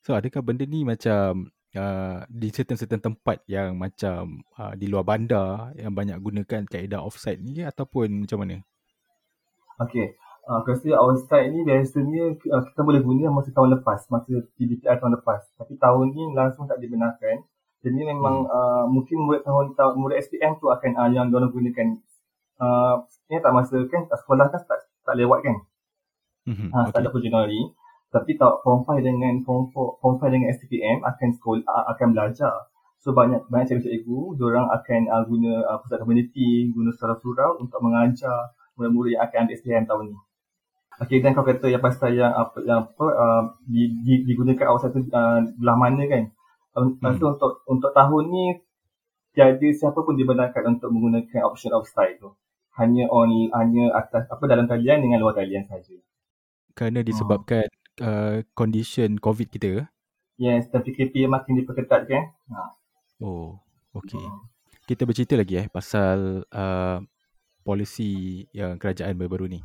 [0.00, 5.76] So adakah benda ni macam uh, di certain-certain tempat yang macam uh, di luar bandar
[5.76, 8.56] yang banyak gunakan kaedah offside ni ataupun macam mana?
[9.80, 10.12] Okay,
[10.50, 14.98] Uh, aku rasa outside ni biasanya uh, kita boleh guna masa tahun lepas, masa PDPI
[14.98, 15.46] tahun lepas.
[15.54, 17.46] Tapi tahun ni langsung tak dibenarkan.
[17.86, 18.50] Jadi memang hmm.
[18.50, 22.02] uh, mungkin murid tahun, tahun murid SPM tu akan uh, yang diorang gunakan.
[22.60, 25.56] Uh, tak masa kan sekolah kan tak, tak lewat kan.
[26.44, 26.68] Hmm.
[26.68, 26.92] Uh, okay.
[26.92, 27.60] Tak ada pun Januari.
[28.10, 31.62] Tapi tak form 5 dengan form 4, form 5 dengan SPM akan sekolah
[31.94, 32.54] akan belajar.
[33.00, 38.52] So banyak banyak cikgu-cikgu, diorang akan uh, guna uh, pusat community, guna surau-surau untuk mengajar
[38.76, 40.18] murid-murid yang akan ambil SPM tahun ni.
[41.00, 44.84] Okay, dan kau kata yang pasal yang apa yang apa uh, di, di, digunakan awal
[44.84, 46.28] satu uh, belah mana kan?
[46.76, 47.16] Um, hmm.
[47.16, 48.44] So, untuk untuk tahun ni
[49.32, 52.36] tiada siapa pun dibenarkan untuk menggunakan option of style tu.
[52.80, 56.00] Hanya on hanya atas apa dalam talian dengan luar talian saja.
[56.72, 58.00] Kerana disebabkan hmm.
[58.00, 59.84] uh, condition COVID kita
[60.40, 62.32] Yes, dan PKP makin diperketat kan?
[62.48, 62.72] Ha.
[63.20, 63.60] Oh,
[63.92, 64.16] okay.
[64.16, 64.48] Hmm.
[64.88, 66.98] Kita bercerita lagi eh pasal uh,
[67.60, 69.60] polisi yang kerajaan baru-baru ni.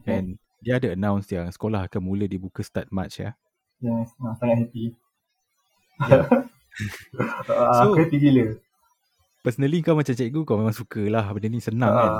[0.00, 0.16] Okay.
[0.16, 0.26] And
[0.64, 3.36] dia ada announce yang sekolah akan mula dibuka start March ya.
[3.84, 4.96] Yes, nah, sangat happy.
[6.08, 6.24] Yeah.
[7.44, 8.56] so, aku happy gila.
[9.44, 12.12] Personally kau macam cikgu kau memang suka lah benda ni senang uh, kan.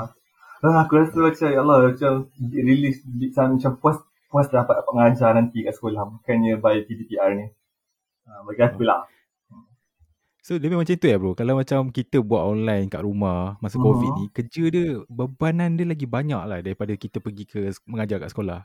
[0.57, 3.05] Uh, aku rasa macam ya Allah macam release
[3.37, 7.45] macam puas puas dapat mengajar nanti kat sekolah bukannya by PDPR ni.
[8.25, 9.05] Uh, bagi aku lah.
[10.47, 11.35] So dia memang macam tu ya bro.
[11.35, 13.91] Kalau macam kita buat online kat rumah masa uh-huh.
[13.91, 18.31] COVID ni, kerja dia bebanan dia lagi banyak lah daripada kita pergi ke mengajar kat
[18.31, 18.63] sekolah.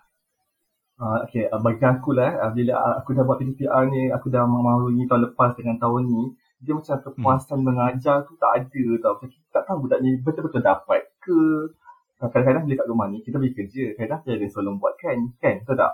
[1.02, 4.30] Uh, okay, uh, bagi aku lah, uh, bila uh, aku dah buat PDPR ni, aku
[4.30, 6.22] dah melalui tahun lepas dengan tahun ni,
[6.62, 7.66] dia macam kepuasan hmm.
[7.66, 9.18] mengajar tu tak ada tau.
[9.18, 11.74] Macam kita tak tahu budak ni betul-betul dapat ke.
[12.30, 13.84] Kadang-kadang bila kat rumah ni, kita pergi kerja.
[13.98, 15.92] Kadang-kadang dia ada selalu buat kan, kan, betul tak?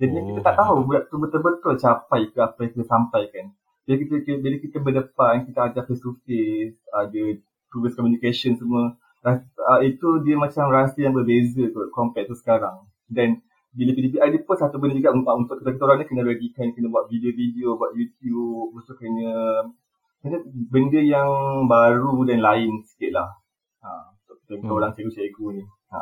[0.00, 0.24] Jadi oh.
[0.32, 3.46] kita tak tahu budak tu betul-betul capai ke apa yang kita sampaikan
[3.90, 7.22] bila kita, bila kita berdepan, kita ajar face to face, ada
[7.70, 8.94] previous communication semua,
[9.26, 12.86] uh, itu dia macam rasa yang berbeza kot compare tu sekarang.
[13.10, 13.42] Dan
[13.74, 16.66] bila PDPI dia pun satu benda juga untuk, untuk kita, kita orang ni kena regikan,
[16.74, 19.30] kena buat video-video, buat YouTube, lepas tu kena,
[20.22, 20.38] kena
[20.70, 21.30] benda yang
[21.66, 23.30] baru dan lain sikit lah.
[23.82, 23.90] Ha,
[24.56, 24.78] kita, hmm.
[24.80, 25.64] orang cikgu-cikgu ni.
[25.94, 25.98] Ha.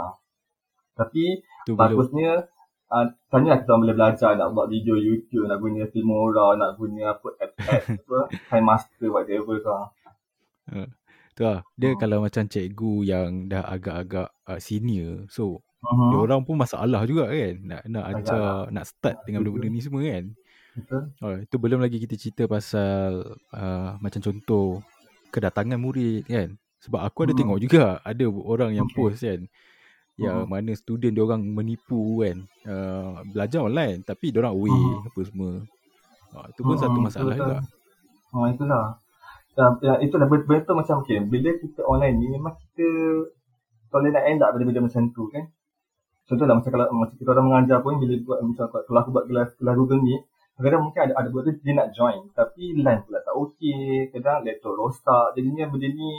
[0.99, 1.25] Tapi
[1.69, 2.49] tu bagusnya,
[2.91, 7.29] uh, tanya kita boleh belajar nak buat video YouTube, nak guna Filmora, nak guna apa
[7.39, 7.53] app
[8.01, 9.71] apa, Time Master whatever tu.
[10.69, 10.89] Uh,
[11.37, 11.61] tu lah.
[11.79, 11.97] Dia uh.
[12.01, 16.11] kalau macam cikgu yang dah agak-agak uh, senior, so uh-huh.
[16.11, 18.75] dia orang pun masalah juga kan nak nak ajar, Agak.
[18.75, 20.25] nak start dengan benda-benda ni semua kan.
[20.79, 21.03] Betul.
[21.27, 24.83] Oh, itu belum lagi kita cerita pasal uh, macam contoh
[25.35, 26.55] kedatangan murid kan.
[26.79, 27.41] Sebab aku ada Hmm.
[27.43, 28.97] tengok juga ada orang yang Okay.
[28.97, 29.41] post kan
[30.19, 30.51] yang Hmm.
[30.51, 32.43] mana student dia orang menipu kan.
[32.67, 35.07] Uh, belajar online tapi dia orang away Hmm.
[35.07, 35.51] apa semua.
[36.29, 37.47] Uh, itu pun satu Hmm, masalah betul.
[37.49, 37.59] juga.
[38.29, 38.85] Oh, itulah.
[39.59, 42.87] Ya, ya, itulah betul macam okay, bila kita online ni memang kita
[43.88, 45.49] boleh nak end up benda-benda macam tu kan.
[46.29, 49.49] Contohlah macam kalau macam kita orang mengajar pun bila buat macam kalau aku buat kelas
[49.57, 50.23] kelas Google Meet,
[50.55, 54.45] kadang-kadang mungkin ada ada buat tu dia nak join tapi line pula tak okey, kadang
[54.45, 55.27] laptop rosak.
[55.35, 56.11] Jadinya benda ni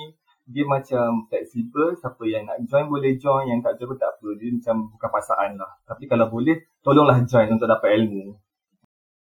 [0.50, 4.28] dia macam flexible, siapa yang nak join boleh join, yang tak join pun tak apa.
[4.34, 5.72] Dia macam bukan paksaan lah.
[5.86, 8.34] Tapi kalau boleh, tolonglah join untuk dapat ilmu.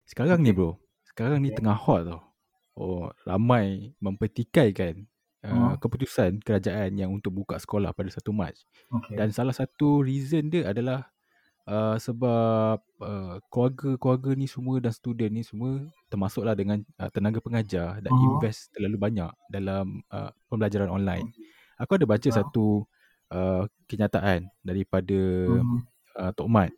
[0.09, 1.61] Sekarang ni bro, sekarang ni Okay.
[1.61, 2.21] tengah hot tau.
[2.79, 5.05] Oh, ramai mempertikaikan
[5.45, 5.75] uh, Hmm.
[5.77, 8.57] keputusan kerajaan yang untuk buka sekolah pada 1 Mac.
[8.89, 9.15] Okay.
[9.19, 11.13] Dan salah satu reason dia adalah
[11.69, 18.01] uh, sebab uh, keluarga-keluarga ni semua dan student ni semua termasuklah dengan uh, tenaga pengajar
[18.01, 18.25] dan Mhm.
[18.25, 21.29] invest terlalu banyak dalam uh, pembelajaran online.
[21.79, 22.37] Aku ada baca Ah.
[22.43, 22.89] satu
[23.31, 25.85] uh, kenyataan daripada Hmm.
[26.19, 26.73] uh, Tok Mat,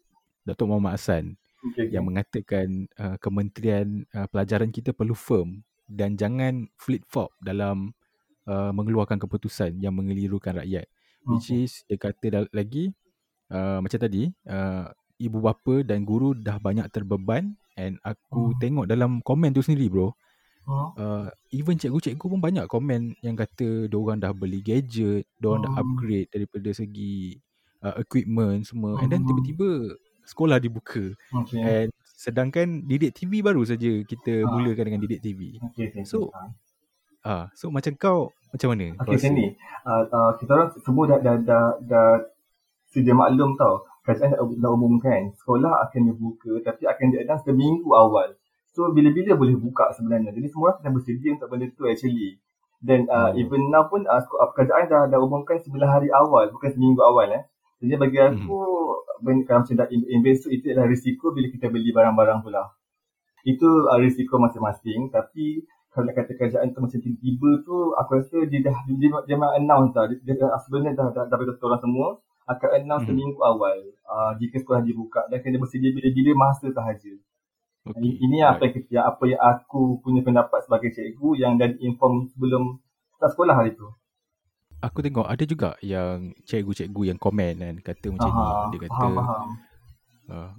[0.45, 6.69] Datuk Muhammad Hassan Okay, yang mengatakan uh, Kementerian uh, Pelajaran kita perlu firm dan jangan
[6.81, 7.93] flip-flop dalam
[8.49, 10.89] uh, mengeluarkan keputusan yang mengelirukan rakyat.
[11.29, 12.97] Which is dia kata lagi
[13.51, 14.89] uh, macam tadi uh,
[15.21, 18.59] ibu bapa dan guru dah banyak terbeban and aku Hmm.
[18.59, 20.11] tengok dalam komen tu sendiri bro
[20.65, 20.89] Hmm.
[20.95, 25.83] uh, even cikgu-cikgu pun banyak komen yang kata diorang dah beli gadget, diorang dah Hmm.
[25.83, 27.41] upgrade daripada segi
[27.81, 29.29] uh, equipment semua and then Hmm.
[29.29, 31.59] tiba-tiba sekolah dibuka Okay.
[31.59, 34.53] and sedangkan didik TV baru saja kita Ah.
[34.53, 35.57] mulakan dengan didik TV.
[35.73, 36.05] Okay, okay.
[36.05, 36.29] So.
[37.21, 38.97] Ah, so macam kau macam mana?
[38.97, 39.47] Okay, macam ni.
[39.85, 42.11] Uh, uh, kita orang semua dah, dah, dah, dah
[42.91, 43.87] sedia maklum tau.
[44.03, 45.31] Kerajaan dah, dah umumkan.
[45.37, 48.35] Sekolah akan dibuka tapi akan diadang seminggu awal.
[48.71, 50.31] So, bila-bila boleh buka sebenarnya.
[50.31, 52.39] Jadi, semua orang kena bersedia untuk benda tu actually.
[52.81, 53.37] Dan uh, Oh.
[53.37, 54.23] even now pun uh,
[54.55, 56.49] kerajaan dah, dah umumkan 9 hari awal.
[56.49, 57.29] Bukan seminggu awal.
[57.31, 57.43] Eh.
[57.83, 58.59] Jadi, bagi aku,
[59.21, 62.63] ben, kalau macam dah in- invest tu, itu adalah risiko bila kita beli barang-barang pula.
[63.43, 65.11] Itu uh, risiko masing-masing.
[65.11, 69.09] Tapi, kalau nak kata kerajaan tu macam tiba-tiba tu aku rasa dia dah dia, dia,
[69.27, 72.09] dia memang announce dah dia, dia dah- sebenarnya dah dah, dah beritahu orang semua
[72.47, 73.11] akan announce Mhm.
[73.13, 77.13] seminggu awal uh, jika sekolah dibuka dan kena bersedia bila-bila masa sahaja.
[77.81, 78.13] Okay.
[78.21, 82.77] Ini apa yang, yang apa yang aku punya pendapat sebagai cikgu yang dah inform sebelum
[83.17, 83.89] start sekolah hari tu.
[84.81, 88.53] Aku tengok ada juga yang cikgu-cikgu yang komen kan kata macam Aha, ni.
[88.73, 89.49] Dia kata faham faham.
[90.29, 90.51] uh,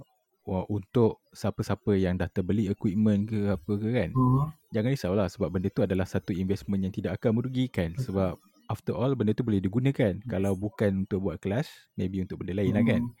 [0.46, 4.10] wah, untuk siapa-siapa yang dah terbeli equipment ke apa ke kan.
[4.14, 4.46] Hmm.
[4.70, 8.02] Jangan risaulah sebab benda tu adalah satu investment yang tidak akan merugikan Betul.
[8.08, 8.32] sebab
[8.72, 10.16] after all benda tu boleh digunakan.
[10.24, 11.68] Kalau bukan untuk buat kelas,
[12.00, 13.02] maybe untuk benda lain lah kan.
[13.04, 13.14] Hmm.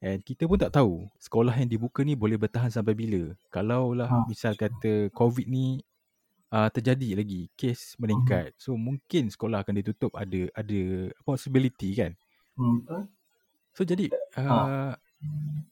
[0.00, 3.32] And kita pun tak tahu sekolah yang dibuka ni boleh bertahan sampai bila.
[3.48, 4.24] Kalau lah Ha.
[4.28, 5.80] misal kata COVID ni
[6.52, 8.56] uh, terjadi lagi, kes meningkat.
[8.56, 10.80] So mungkin sekolah akan ditutup ada ada
[11.24, 12.12] possibility kan.
[12.56, 13.08] Hmm.
[13.76, 14.44] So jadi Ha.
[14.44, 14.92] uh,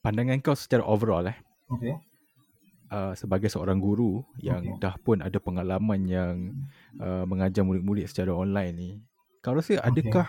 [0.05, 1.37] pandangan kau secara overall eh
[1.69, 1.97] Okay.
[2.93, 4.81] uh, sebagai seorang guru yang Okay.
[4.81, 6.35] dah pun ada pengalaman yang
[7.01, 8.91] uh, mengajar murid-murid secara online ni.
[9.38, 10.27] Kau rasa adakah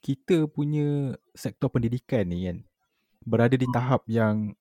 [0.00, 2.58] kita punya sektor pendidikan ni kan
[3.22, 3.74] berada di Hmm.
[3.74, 4.54] tahap yang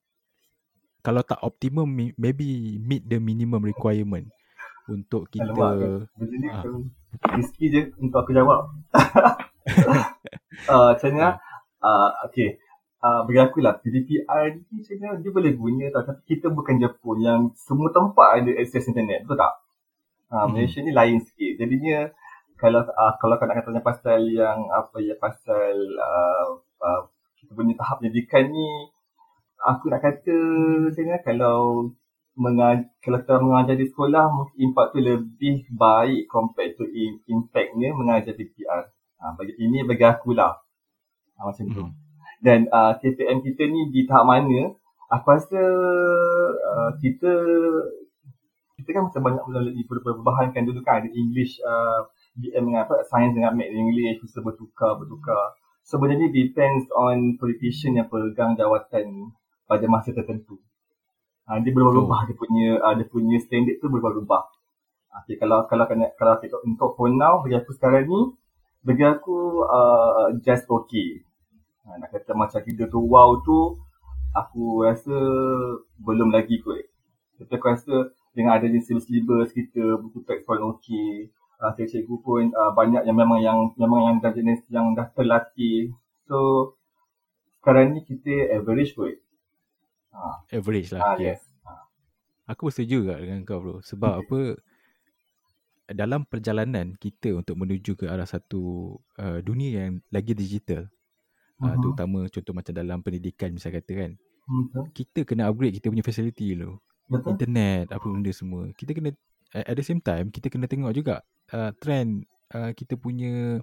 [1.02, 4.30] kalau tak optimum maybe meet the minimum requirement
[4.86, 6.62] untuk kita Alamak, benda ni Ah.
[7.34, 8.70] risky je untuk aku jawab.
[10.70, 11.30] uh, macam mana?
[11.82, 12.62] Uh, okay.
[13.02, 16.06] Uh, bagi aku lah, PDPR ni macam mana dia boleh guna tau.
[16.06, 19.26] Tapi kita bukan Jepun yang semua tempat ada akses internet.
[19.26, 19.54] Betul tak?
[20.30, 20.54] Uh, Hmm.
[20.54, 21.58] Malaysia ni lain sikit.
[21.58, 22.14] Jadinya,
[22.62, 26.48] kalau uh, kalau kau nak kata pasal yang apa ya pasal uh,
[26.86, 27.02] uh,
[27.42, 28.70] kita punya tahap pendidikan ni
[29.66, 30.38] aku nak kata
[30.86, 31.60] macam mana kalau
[32.38, 37.92] mengajar, kalau kita mengajar di sekolah mungkin impact tu lebih baik compared to in, impactnya
[37.92, 38.88] mengajar PPR.
[39.22, 40.56] Ha, bagi, ini bagi aku lah.
[41.38, 41.84] Ha, macam tu.
[41.86, 41.94] Mhm.
[42.42, 44.74] Dan uh, KPM kita ni di tahap mana
[45.12, 45.62] aku rasa
[46.58, 47.32] uh, kita
[48.82, 53.04] kita kan macam banyak melalui perubahan kan dulu kan ada English uh, BM dengan apa
[53.08, 55.60] science dengan Math English bisa bertukar bertukar.
[55.84, 59.36] Sebenarnya depends on politician yang pegang jawatan
[59.68, 60.62] pada masa tertentu.
[61.50, 64.44] Ha, dia berubah-ubah dia punya uh, dia punya standard tu berubah-ubah.
[65.24, 68.22] Okay, kalau kalau kena kalau kita untuk for now bagi aku sekarang ni
[68.86, 71.20] bagi aku uh, just okay.
[71.84, 73.76] Ha, nak kata macam kita tu wow tu
[74.32, 75.18] aku rasa
[76.00, 76.88] belum lagi kot.
[77.42, 77.96] Tapi aku rasa
[78.32, 81.28] dengan adanya syllabus kita buku teks pun okey.
[81.62, 85.94] Uh, cikgu pun uh, banyak yang memang yang memang yang dah jenis yang dah terlatih.
[86.26, 86.74] So
[87.62, 89.14] sekarang ni kita average kot.
[90.10, 91.02] Ha, average ah, lah.
[91.14, 91.38] Okay.
[91.38, 91.42] yes.
[92.50, 93.78] Aku setuju juga dengan kau bro.
[93.86, 94.40] Sebab apa
[95.92, 100.90] dalam perjalanan kita untuk menuju ke arah satu uh, dunia yang lagi digital,
[101.62, 101.80] uh, Mhm.
[101.80, 104.12] terutama contoh macam dalam pendidikan misal kata kan,
[104.50, 104.84] Betul.
[104.98, 106.82] kita kena upgrade kita punya facility dulu.
[107.12, 107.38] Betul.
[107.38, 108.72] Internet, apa benda semua.
[108.74, 109.14] Kita kena
[109.52, 111.20] at the same time kita kena tengok juga
[111.52, 113.60] uh, trend uh, kita punya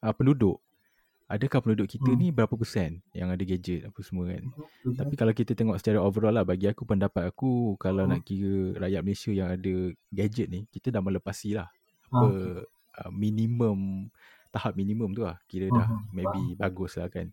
[0.00, 0.58] uh, penduduk.
[1.26, 2.20] Adakah penduduk kita Hmm.
[2.20, 4.44] ni berapa persen yang ada gadget apa semua kan.
[4.52, 4.92] Betul.
[5.00, 8.12] Tapi kalau kita tengok secara overall lah bagi aku pendapat aku kalau Hmm.
[8.16, 9.74] nak kira rakyat Malaysia yang ada
[10.12, 11.72] gadget ni kita dah melepasi lah
[12.12, 12.28] Ah, apa
[13.00, 14.12] uh, minimum
[14.52, 16.12] tahap minimum tu lah kira dah Mhm.
[16.12, 17.32] maybe bagus lah kan.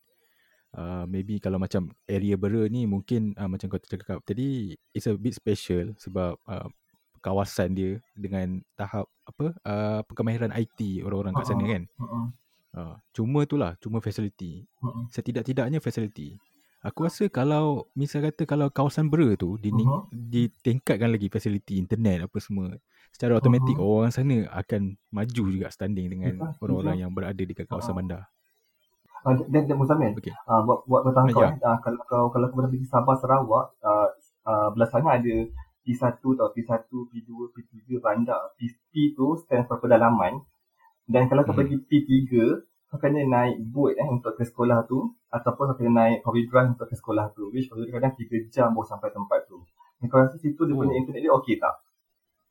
[0.70, 5.18] Uh, maybe kalau macam area Bera ni mungkin uh, macam kau cakap tadi it's a
[5.18, 6.70] bit special sebab uh,
[7.20, 11.84] kawasan dia dengan tahap apa uh, kemahiran IT orang-orang kat sana kan.
[12.00, 12.24] Mhm.
[12.70, 14.64] Uh, cuma tu lah, cuma facility.
[14.80, 15.10] Mhm.
[15.10, 16.38] Setidak-tidaknya facility.
[16.80, 20.32] Aku rasa kalau misal kata kalau kawasan Bera tu dining, Mhm.
[20.32, 22.72] ditingkatkan lagi facility internet apa semua
[23.12, 23.84] secara automatik Mhm.
[23.84, 26.64] orang sana akan maju juga standing dengan Betul, setuju.
[26.64, 27.98] orang-orang yang berada dekat kawasan Ah.
[28.00, 28.22] bandar.
[29.20, 30.32] Ah, Dan dan Muzammil, Okey.
[30.48, 31.52] ah, buat buat pengetahuan Ah, kau ya.
[31.68, 35.36] ah, kalau kau kalau kau pernah pergi Sabah Sarawak, ah, belah sana ada
[35.90, 38.54] P1 tau, P1, P2, P3 bandar.
[38.54, 40.46] P, P tu stand for pedalaman.
[41.10, 41.60] Dan kalau kau Mhm.
[41.66, 42.30] pergi P3,
[42.86, 46.78] kau kena naik boat eh untuk ke sekolah tu ataupun kau kena naik wheel drive
[46.78, 47.50] untuk ke sekolah tu.
[47.50, 49.58] Which four wheel drive kadang 3 jam baru sampai tempat tu.
[49.98, 50.86] Dan kau rasa situ dia Oh.
[50.86, 51.74] punya internet dia okey tak?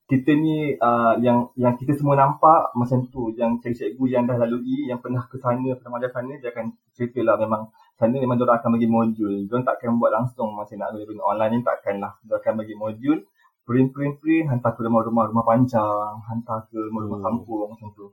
[0.08, 4.88] kita ni uh, yang yang kita semua nampak macam tu yang cikgu-cikgu yang dah lalui
[4.88, 7.68] yang pernah ke sana pernah mengajar sana dia akan cerita lah memang
[7.98, 11.66] sana memang diorang akan bagi modul diorang takkan buat langsung macam nak guna online ni
[11.66, 13.18] takkan lah dia akan bagi modul
[13.66, 17.24] print print print hantar ke rumah-rumah rumah panjang hantar ke rumah-rumah Oh.
[17.26, 18.06] kampung macam tu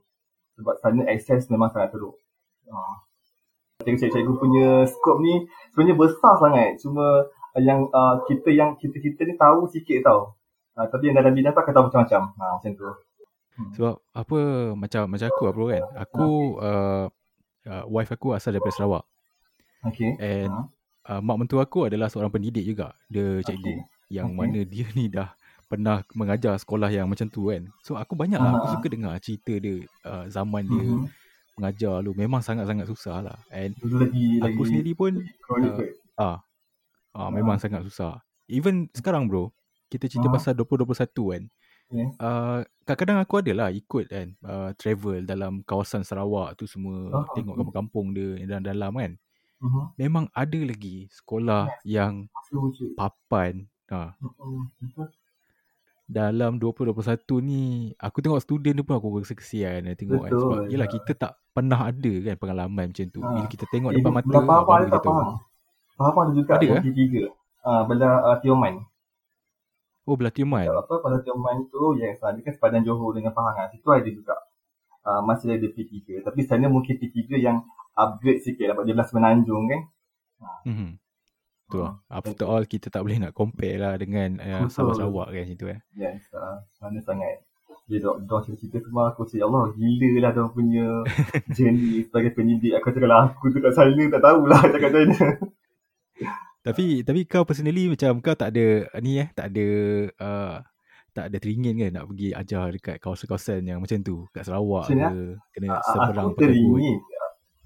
[0.58, 2.18] sebab sana akses memang sangat teruk
[2.68, 2.94] uh.
[3.86, 7.22] cikgu-cikgu punya skop ni sebenarnya besar sangat cuma
[7.54, 10.36] uh, yang uh, kita yang kita-kita ni tahu sikit tau
[10.76, 12.22] Uh, tapi yang dalam bidang tu akan tahu macam-macam.
[12.36, 12.88] Ha, macam tu.
[13.80, 14.38] Sebab apa
[14.76, 15.84] macam macam aku lah bro kan.
[16.04, 16.28] Aku
[16.60, 17.04] uh,
[17.64, 19.08] uh, wife aku asal daripada Sarawak.
[19.84, 20.16] Okay.
[20.18, 20.60] And Ha.
[21.12, 22.94] uh, mak mentua aku adalah seorang pendidik juga.
[23.06, 23.64] Dia cikgu.
[23.66, 23.78] Okay.
[24.08, 24.38] Yang Okay.
[24.38, 25.30] mana dia ni dah
[25.66, 27.66] pernah mengajar sekolah yang macam tu kan.
[27.82, 28.54] So aku banyak lah.
[28.54, 28.72] Aku Ah.
[28.78, 29.82] suka dengar cerita dia.
[30.02, 31.04] Uh, zaman dia Mhm.
[31.56, 32.12] mengajar dulu.
[32.14, 33.36] Memang sangat-sangat susah lah.
[33.50, 35.12] And lagi aku lagi sendiri pun
[35.42, 35.88] kronik uh, kot.
[36.16, 36.38] ah,
[37.12, 38.20] ah, memang sangat susah.
[38.46, 39.50] Even sekarang bro.
[39.86, 40.34] Kita cerita Ah.
[40.34, 41.42] pasal 2021 kan.
[41.86, 42.10] Yeah.
[42.18, 47.22] Uh, kadang-kadang aku ada lah ikut kan uh, travel dalam kawasan Sarawak tu semua Oh,
[47.30, 47.58] tengok okay.
[47.62, 49.14] kampung-kampung dia yang dalam kan.
[49.56, 49.82] Mhm.
[49.96, 52.90] Memang ada lagi sekolah yang Betul, betul.
[52.94, 53.54] papan.
[53.88, 54.62] Ha, Mhm.
[54.82, 55.08] Betul.
[56.06, 57.62] dalam 2021 ni
[57.98, 60.94] aku tengok student pun aku rasa kesian kan tengok kan sebab yelah ya.
[60.94, 63.18] kita tak pernah ada kan pengalaman macam tu.
[63.18, 63.26] Ha.
[63.26, 65.10] Bila kita tengok Eh, depan mata ah, Pahang baru ada kita tak tahu.
[65.10, 65.30] Pahang?
[65.96, 66.82] Pahang ada juga Ada yang ke?
[66.86, 67.02] P3.
[67.60, 68.74] Ah, belah uh, Tioman.
[70.04, 70.66] Oh belah Tioman.
[70.70, 73.66] Apa pada Tioman tu yes, ah, dia kan sepadan Johor dengan Pahang ah.
[73.66, 74.36] Situ ada juga.
[75.02, 77.62] Uh, masih ada P3 tapi sana mungkin P3 yang
[77.96, 79.82] upgrade sikit sebab dia belah semenanjung kan.
[80.68, 80.90] Mhm.
[81.66, 81.94] Betul lah.
[82.06, 84.70] Ah, After all kita tak boleh nak compare lah dengan uh, Betul.
[84.70, 85.80] Sabah Sarawak kan situ eh.
[85.98, 87.42] Yes, uh, sana sangat.
[87.90, 90.86] Dia dok dok cerita semua aku cakap, ya Allah gila lah dia punya
[91.56, 92.78] journey sebagai pendidik.
[92.78, 95.28] Aku cakap lah aku tu kat sana tak tahulah cakap macam mana.
[96.66, 99.66] Tapi tapi kau personally macam kau tak ada ni eh, tak ada
[100.18, 100.54] uh,
[101.14, 105.38] tak ada teringin ke nak pergi ajar dekat kawasan-kawasan yang macam tu, kat Sarawak ke,
[105.56, 106.98] kena Ah, seberang aku teringin.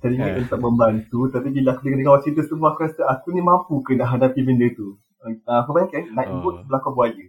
[0.00, 0.40] Teringin Eh.
[0.40, 3.92] untuk membantu tapi bila aku dengar kawan cerita semua aku rasa aku ni mampu ke
[3.94, 4.96] nak hadapi benda tu.
[5.20, 6.40] Uh, aku bayangkan naik Ah.
[6.40, 7.26] boat belakang buaya.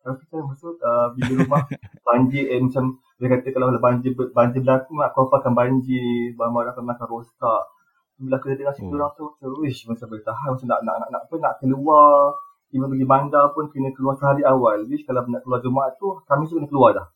[0.00, 1.62] Aku macam maksud uh, bila rumah
[2.08, 2.84] banjir eh, macam
[3.16, 7.62] dia kata kalau banjir banjir berlaku aku apa akan banjir, barang-barang akan akan rosak.
[8.18, 8.98] Bila aku dengar cerita Oh.
[8.98, 12.34] orang tu macam wish macam boleh tahan macam nak nak nak, nak apa nak keluar
[12.70, 14.86] Even pergi bandar pun kena keluar sehari awal.
[14.86, 17.06] Wish kalau nak keluar Jumaat tu, kami tu kena keluar dah.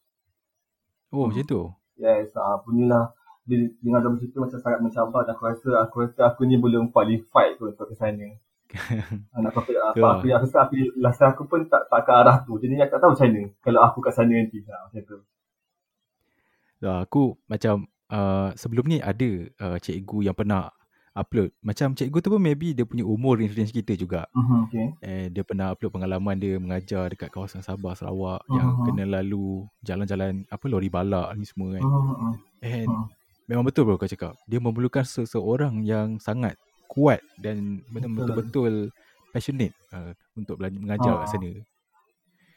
[1.10, 1.70] Oh, macam tu.
[1.94, 3.14] Yes, ah, punyalah
[3.44, 6.88] bila dengar dalam cerita macam sangat mencabar dan aku rasa aku rasa aku ni belum
[6.88, 8.28] qualified tu untuk ke sana.
[9.36, 12.56] Anak aku apa aku yang rasa aku rasa aku pun tak tak ke arah tu.
[12.58, 14.58] Jadi aku tak tahu macam mana kalau aku kat sana nanti.
[14.64, 15.18] Ha, macam tu.
[16.84, 19.28] Uh, aku macam uh, sebelum ni ada
[19.60, 20.68] uh, cikgu yang pernah
[21.14, 21.54] upload.
[21.62, 24.26] Macam cikgu tu pun maybe dia punya umur range-range kita juga.
[24.34, 24.86] Mhm, okay.
[25.00, 28.84] And dia pernah upload pengalaman dia mengajar dekat kawasan Sabah, Sarawak yang Mhm.
[28.90, 31.82] kena lalu jalan-jalan apa lori balak ni semua kan.
[31.86, 32.32] Mhm.
[32.66, 33.04] And Mhm.
[33.46, 34.34] Memang betul bro kau cakap.
[34.46, 36.56] Dia memerlukan seseorang yang sangat
[36.88, 38.14] kuat dan betul- Betul.
[38.14, 38.74] betul-betul
[39.34, 41.32] passionate uh, untuk belajar mengajar kat Ah.
[41.32, 41.50] sana.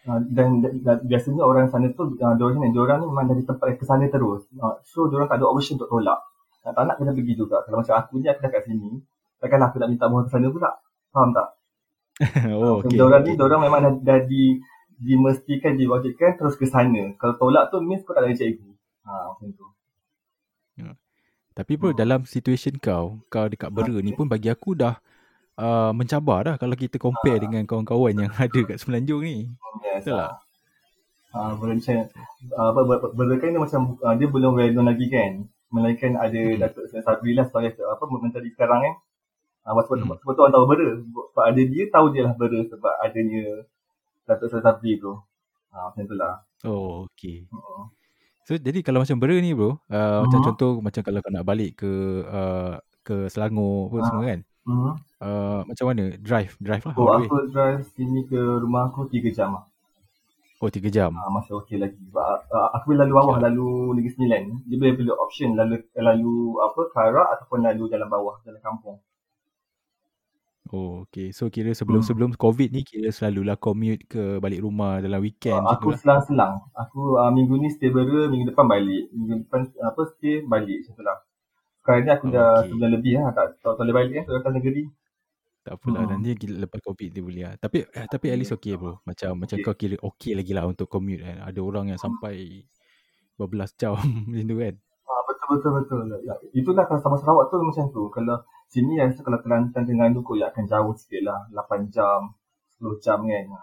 [0.07, 3.75] Ah, dan, dan, biasanya orang sana tu uh, diorang ni diorang ni memang dari tempat
[3.75, 4.47] ke sana terus.
[4.55, 6.21] Uh, so diorang tak ada option untuk tolak.
[6.63, 7.59] Nak tak nak kena pergi juga.
[7.67, 8.89] Kalau macam aku ni aku dah kat sini,
[9.41, 10.71] takkanlah aku nak minta mohon ke sana pula.
[11.11, 11.47] Faham tak?
[12.55, 12.97] oh, Okay, okay.
[12.97, 14.57] diorang ni, diorang memang dah, dah di
[14.97, 17.13] dimestikan, diwajibkan terus ke sana.
[17.19, 18.69] Kalau tolak tu means kau tak ada cikgu.
[19.05, 19.65] Ha, macam tu.
[21.57, 21.97] Tapi bro, Hmm.
[21.97, 24.93] dalam situation kau, kau dekat Bera ni pun bagi aku dah
[25.57, 29.49] uh, mencabar dah kalau kita compare dengan kawan-kawan yang ada kat Semenanjung ni.
[29.81, 30.05] Yes.
[30.05, 30.33] Betul tak?
[31.33, 31.95] Ah, macam
[32.57, 35.31] ah, apa ber- ber- berdekan ni macam ah, dia belum well known lagi kan.
[35.73, 36.59] Melainkan ada Hmm.
[36.61, 38.95] Datuk Seri Sabri lah sebagai apa menteri sekarang kan.
[39.67, 40.15] Ah, sebab, Hmm.
[40.23, 40.87] sebab, tu orang tahu bera.
[41.03, 43.43] Sebab ada dia tahu dia lah bera sebab adanya
[44.29, 45.13] Datuk Seri Sabri tu.
[45.73, 46.35] Ah, macam tu lah.
[46.65, 47.45] Oh, okay.
[47.51, 47.89] Hmm.
[48.47, 50.45] So jadi kalau macam Bera ni bro, uh, macam Mhm.
[50.47, 51.91] contoh macam kalau kau nak balik ke
[52.23, 54.05] uh, ke Selangor apa Ah.
[54.07, 54.39] semua kan.
[54.63, 54.93] Hmm.
[55.19, 56.03] Uh, macam mana?
[56.19, 57.27] Drive, drive lah Oh, way.
[57.27, 59.63] aku drive sini ke rumah aku 3 jam lah.
[60.63, 61.11] Oh, 3 jam.
[61.13, 61.99] Ah, masih okey lagi.
[62.07, 63.45] Sebab ah, aku boleh lalu bawah, Okay.
[63.51, 63.67] lalu
[63.99, 64.41] Negeri Sembilan.
[64.63, 66.33] Dia boleh pilih option lalu lalu
[66.63, 68.97] apa Karak ataupun lalu jalan bawah, jalan kampung.
[70.69, 71.31] Oh, okay.
[71.31, 71.79] So kira Hmm.
[71.79, 75.97] sebelum-sebelum COVID ni kira selalulah commute ke balik rumah dalam weekend Uh, macam aku lah.
[75.97, 76.53] selang-selang.
[76.75, 79.07] Aku uh, minggu ni stay Bera, minggu depan balik.
[79.09, 81.17] Minggu depan apa stay balik macam tu lah.
[81.79, 82.67] Sekarang ni aku Oh, dah okay.
[82.67, 83.31] sebulan lebih lah.
[83.31, 84.23] Tak, tak, tak boleh balik kan.
[84.23, 84.83] Tak datang negeri.
[85.61, 86.11] Tak apalah Hmm.
[86.15, 87.53] nanti lepas COVID dia boleh lah.
[87.57, 88.99] Tapi eh, tapi at least okay bro.
[89.03, 89.63] Macam macam Okay.
[89.63, 91.43] kau kira okay lagi lah untuk commute kan.
[91.43, 92.63] Ada orang yang sampai
[93.35, 93.95] berbelas jam
[94.27, 94.73] macam tu kan.
[95.05, 95.99] Ah, betul betul betul.
[96.23, 98.03] Ya, itulah kalau sama Sarawak tu macam tu.
[98.09, 98.37] Kalau
[98.67, 101.39] sini rasa kalau Kelantan dengan Duku ya akan jauh sikit lah.
[101.51, 102.35] 8 jam,
[102.79, 103.45] 10 jam kan.
[103.55, 103.61] Ha.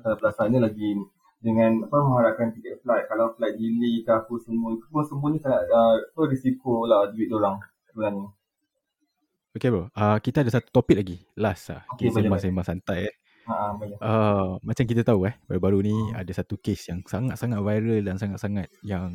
[0.00, 0.96] Kalau perasaannya lagi
[1.42, 3.10] dengan apa mengharapkan tiket flight.
[3.10, 4.78] Kalau flight delay ke apa semua.
[4.78, 7.58] Itu pun semuanya sangat uh, tu risiko lah duit orang
[7.90, 8.26] sebenarnya.
[9.52, 9.90] Okay bro.
[9.92, 11.20] Uh, kita ada satu topik lagi.
[11.36, 11.82] Last lah.
[11.92, 13.14] Okay, boleh, sembang-sembang santai eh.
[13.42, 13.74] Ha.
[14.00, 15.34] Uh, macam kita tahu eh.
[15.50, 19.12] Baru-baru ni ada satu kes yang sangat-sangat viral dan sangat-sangat yang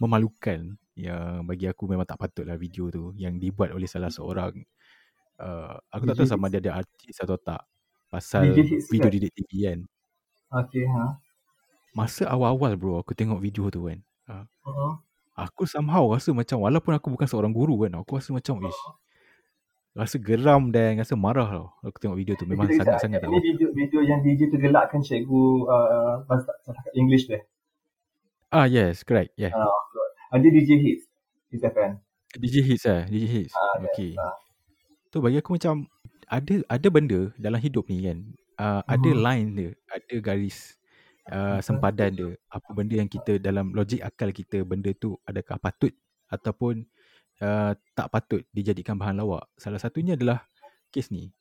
[0.00, 0.78] memalukan.
[0.98, 3.14] Yang bagi aku memang tak patut lah video tu.
[3.14, 4.50] Yang dibuat oleh salah seorang.
[5.38, 7.62] Uh, aku tak tahu DJ sama dia ada artis atau tak.
[8.10, 9.14] Pasal DJ video kan?
[9.14, 9.78] didik TV kan.
[10.66, 11.22] Okay, ha.
[11.94, 14.02] Masa awal-awal bro aku tengok video tu kan.
[14.26, 15.00] Uh, Uh-huh.
[15.32, 17.94] aku somehow rasa macam walaupun aku bukan seorang guru kan.
[18.02, 18.82] Aku rasa macam ish.
[19.94, 21.66] Rasa geram dan rasa marah tau.
[21.86, 22.42] Aku tengok video tu.
[22.44, 26.26] Memang sangat-sangat tak Ini video video yang DJ tu gelakkan cikgu uh,
[26.98, 27.46] English dia.
[28.50, 29.36] Ah yes, correct.
[29.38, 29.54] Yeah.
[29.54, 29.70] Uh,
[30.36, 31.04] dia DJ Hits.
[31.48, 31.92] Hits FM.
[32.36, 33.02] DJ Hits lah.
[33.08, 33.54] DJ Hits.
[33.56, 34.12] Ah, Okay.
[34.14, 34.36] ah.
[35.08, 35.88] Tu bagi aku macam
[36.28, 38.18] ada ada benda dalam hidup ni kan.
[38.58, 39.20] Uh, ada Mhm.
[39.22, 40.76] line dia, ada garis
[41.30, 42.30] uh, sempadan dia.
[42.52, 45.94] Apa benda yang kita dalam logik akal kita benda tu adakah patut
[46.28, 46.84] ataupun
[47.40, 49.48] uh, tak patut dijadikan bahan lawak.
[49.56, 50.44] Salah satunya adalah
[50.92, 51.32] kes ni.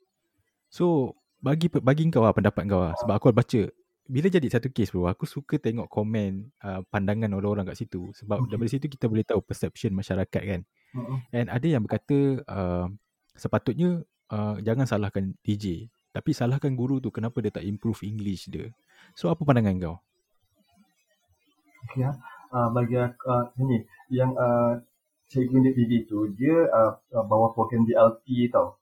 [0.71, 3.61] So bagi bagi kau lah pendapat kau lah sebab aku baca
[4.07, 8.39] bila jadi satu kes bro aku suka tengok komen uh, pandangan orang-orang kat situ sebab
[8.43, 8.49] Okay.
[8.55, 10.61] daripada situ kita boleh tahu perception masyarakat kan.
[10.95, 11.19] Uh-uh.
[11.35, 12.87] And ada yang berkata uh,
[13.35, 14.01] sepatutnya
[14.31, 18.73] uh, jangan salahkan DJ tapi salahkan guru tu kenapa dia tak improve English dia.
[19.13, 19.95] So apa pandangan kau?
[21.87, 22.11] Okay, ha.
[22.51, 24.81] uh, bagi aku uh, ni yang uh,
[25.27, 28.79] cikgu di TV tu dia uh, uh, bawa program DLP tau.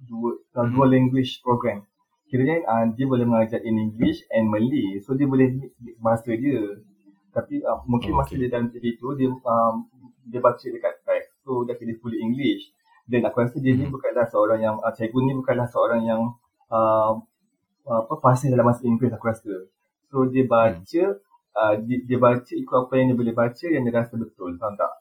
[0.00, 0.72] Dua uh, Mhm.
[0.72, 1.84] dua language program.
[2.30, 5.02] Kiranya uh, dia boleh mengajar in English and Malay.
[5.02, 6.78] So dia boleh mix bahasa dia.
[7.30, 8.38] Tapi uh, mungkin Oh, masa okay.
[8.40, 9.74] dia dalam TV tu dia um,
[10.24, 11.42] dia baca dekat teks.
[11.42, 12.70] So dia kena full English.
[13.04, 13.92] Dan aku rasa dia ni Mhm.
[13.92, 16.22] bukanlah seorang yang uh, cikgu ni bukanlah seorang yang
[16.70, 17.18] uh,
[17.82, 19.54] apa fasih dalam bahasa Inggeris aku rasa.
[20.06, 20.52] So dia Hmm.
[20.54, 21.02] baca
[21.58, 24.54] uh, dia, dia baca ikut apa yang dia boleh baca yang dia rasa betul.
[24.54, 24.92] Faham tak?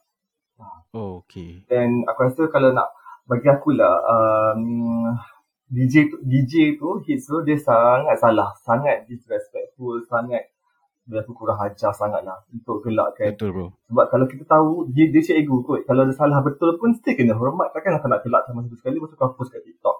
[0.92, 1.62] Oh, okay.
[1.70, 2.90] Dan aku rasa kalau nak
[3.30, 5.14] bagi aku lah um,
[5.70, 10.50] DJ tu, DJ tu hits tu dia sangat salah, sangat disrespectful, sangat
[11.10, 13.34] dia aku kurang ajar sangat lah untuk gelakkan.
[13.34, 13.66] Betul bro.
[13.90, 17.34] Sebab kalau kita tahu dia dia cikgu kot, kalau dia salah betul pun still kena
[17.34, 17.74] hormat.
[17.74, 19.98] Takkan aku nak gelak sama satu sekali lepas tu kau post kat TikTok.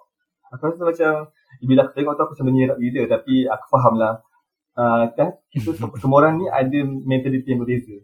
[0.54, 1.12] Aku rasa macam
[1.66, 4.12] bila aku tengok tu aku macam menyerap gila tapi aku faham lah.
[4.78, 7.98] Uh, kan kita sem- semua orang ni ada mentality yang berbeza.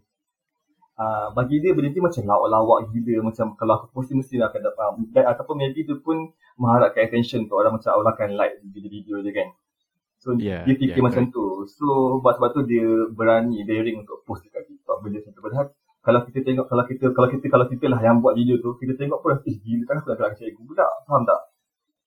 [0.97, 4.61] Uh, bagi dia benda ni macam lawak-lawak gila macam kalau aku post ni mesti akan
[4.65, 9.21] dapat dan, ataupun maybe dia pun mengharapkan attention tu orang macam orang akan like video-video
[9.21, 9.49] dia kan.
[10.17, 11.69] So Yeah, dia fikir yeah, macam tu.
[11.69, 15.43] So buat sebab tu dia berani daring untuk post dekat TikTok benda macam tu.
[15.45, 15.67] Padahal
[16.01, 18.97] kalau kita tengok kalau kita kalau kita kalau kita lah yang buat video tu kita
[18.97, 20.87] tengok pun eh gila kan aku nak gelak cikgu pula.
[21.05, 21.41] Faham tak?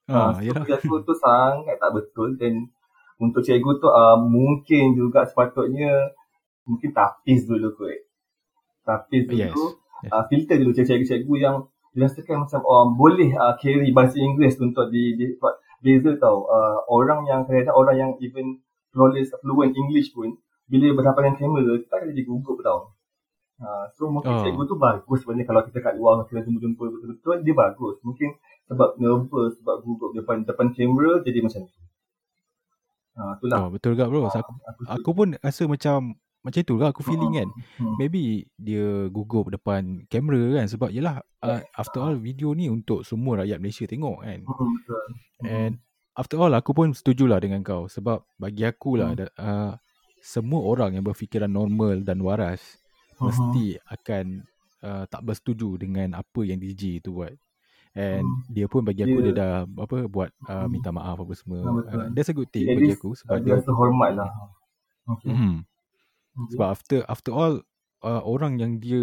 [0.09, 0.65] Ah, Ah, so yalah.
[0.65, 2.73] bagi aku tu sangat tak betul dan
[3.21, 6.09] untuk cikgu tu uh, mungkin juga sepatutnya
[6.65, 8.08] mungkin tapis dulu kot.
[8.89, 9.53] Tapis Yes.
[9.53, 9.65] dulu,
[10.01, 10.09] yes.
[10.09, 11.55] uh, filter dulu cikgu-cikgu yang
[11.93, 15.25] dirasakan macam oh, boleh uh, carry bahasa Inggeris untuk di, di
[15.79, 16.49] beza tau.
[16.49, 18.57] Uh, orang yang kadang orang yang even
[18.89, 20.33] flawless fluent English pun
[20.65, 22.79] bila berhadapan dengan kamera kita akan jadi gugup tau.
[23.59, 24.41] Uh, so mungkin Oh.
[24.41, 27.95] cikgu tu bagus sebenarnya kalau kita kat luar kita jumpa-jumpa betul-betul dia bagus.
[28.01, 28.29] Mungkin
[28.65, 31.77] sebab nervous, sebab gugup depan depan kamera jadi macam tu.
[33.19, 33.57] Ha, itulah.
[33.65, 34.29] Oh, betul juga bro.
[34.29, 34.53] Ha, Aku,
[34.87, 37.49] aku pun rasa macam macam tu lah aku feeling kan.
[37.75, 37.95] Hmm.
[37.95, 43.43] Maybe dia gugup depan kamera kan sebab yelah uh, after all video ni untuk semua
[43.43, 44.39] rakyat Malaysia tengok kan.
[44.47, 44.75] Hmm.
[45.41, 45.71] And
[46.15, 49.27] after all aku pun setujulah dengan kau sebab bagi aku lah Hmm.
[49.35, 49.73] uh,
[50.19, 52.59] semua orang yang berfikiran normal dan waras
[53.15, 53.23] Mhm.
[53.25, 54.25] mesti akan
[54.79, 57.35] uh, tak bersetuju dengan apa yang DJ tu buat.
[57.91, 58.39] And Hmm.
[58.47, 60.71] dia pun bagi aku dia Dia- dah apa buat uh, Hmm.
[60.71, 61.83] minta maaf apa semua.
[61.83, 61.83] Betul.
[61.89, 64.31] Uh, that's a good thing At bagi aku sebab dia dia rasa hormat lah.
[65.09, 65.35] Okay.
[65.35, 65.67] Mhm.
[66.33, 66.51] Okay.
[66.55, 67.53] Sebab after after all
[68.01, 69.01] uh, orang yang dia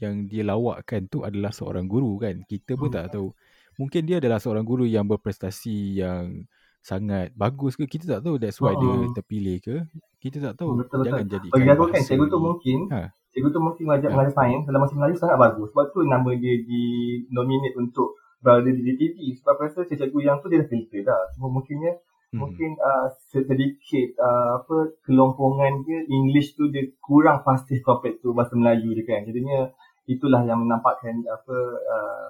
[0.00, 2.40] yang dia lawakkan tu adalah seorang guru kan.
[2.48, 2.96] Kita pun Hmm.
[2.96, 3.32] tak tahu.
[3.76, 6.44] Mungkin dia adalah seorang guru yang berprestasi yang
[6.80, 9.12] sangat bagus ke kita tak tahu that's why dia Hmm.
[9.12, 9.76] terpilih ke.
[10.18, 10.80] Kita tak tahu.
[10.80, 11.06] Betul, betul.
[11.12, 13.00] Jangan jadikan Bagi aku kan cikgu tu mungkin Ha.
[13.30, 14.14] cikgu tu mungkin mengajar Ha.
[14.16, 15.68] mengajar sains dalam bahasa Melayu sangat bagus.
[15.70, 16.82] Sebab tu nama dia di
[17.28, 19.16] nominate untuk berada di DTV.
[19.36, 21.20] Sebab aku rasa cikgu yang tu dia dah filter dah.
[21.36, 22.00] Cuma mungkinnya
[22.30, 22.38] Mhm.
[22.38, 28.54] mungkin uh, sedikit uh, apa kelompongan dia English tu dia kurang fasih compared to bahasa
[28.54, 29.26] Melayu dia kan.
[29.26, 29.66] Jadinya
[30.06, 31.56] itulah yang menampakkan apa
[31.90, 32.28] uh,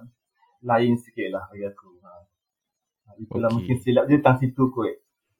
[0.64, 2.00] lain sikit lah bagi aku.
[2.00, 2.10] Ha.
[3.04, 3.56] Ha, Itulah Okey.
[3.60, 4.88] mungkin silap dia tentang situ kot.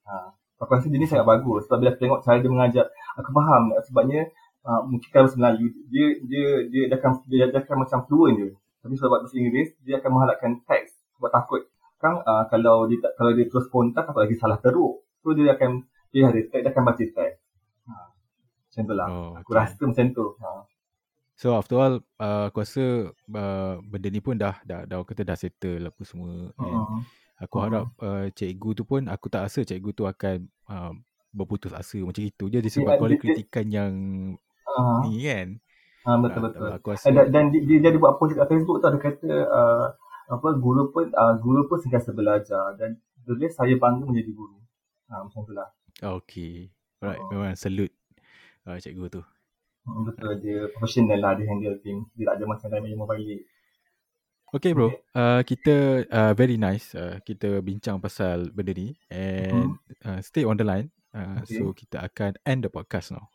[0.05, 0.37] Ha.
[0.61, 2.85] Aku rasa ni sangat bagus sebab bila aku tengok cara dia mengajar
[3.17, 4.29] aku faham sebabnya
[4.69, 8.37] uh, mungkin kalau bahasa Melayu dia dia dia dia akan dia, dia akan macam fluent
[8.37, 8.53] dia.
[8.85, 11.65] Tapi sebab bahasa Inggeris dia akan mengharapkan teks sebab takut
[12.01, 15.05] kan uh, kalau dia tak- kalau dia terus spontan apa lagi salah teruk.
[15.21, 17.37] So dia akan dia ada teks dia akan baca teks.
[17.85, 17.93] Ha.
[18.67, 19.07] Macam tu lah.
[19.07, 19.59] Oh, Aku okay.
[19.61, 20.27] rasa macam tu.
[20.35, 20.49] Ha.
[21.35, 25.35] So after all uh, aku rasa uh, benda ni pun dah dah dah kata dah
[25.35, 26.53] settle apa semua.
[26.55, 27.05] Hmm.
[27.39, 27.65] Aku Hmm.
[27.65, 30.37] harap uh, cikgu tu pun aku tak rasa cikgu tu akan
[30.67, 30.93] uh,
[31.31, 32.45] berputus asa macam itu.
[32.47, 33.93] Dia Dia- disebabkan oleh dia- kritikan yang
[34.63, 35.03] Ha.
[35.05, 35.49] ni kan.
[36.01, 36.69] Ha, betul betul.
[36.71, 39.29] Aku rasa Dan, dan dia, dia, dia ada buat post kat Facebook tu ada kata
[39.47, 39.87] uh,
[40.31, 44.57] apa guru pun uh, guru pun sentiasa belajar dan tulis saya bangga menjadi guru.
[45.11, 45.67] Ha, macam tu lah.
[45.99, 46.71] Okay.
[47.03, 47.29] Alright, Oh.
[47.35, 47.91] memang salute
[48.71, 49.23] uh, cikgu tu.
[49.83, 52.07] Hmm, betul dia professional lah dia handle things.
[52.15, 53.43] Dia tak ada macam lain yang balik.
[54.51, 60.19] Okay bro, uh, kita uh, very nice uh, kita bincang pasal benda ni and uh,
[60.23, 60.91] stay on the line.
[61.11, 61.59] Uh, Okay.
[61.59, 63.31] So kita akan end the podcast now.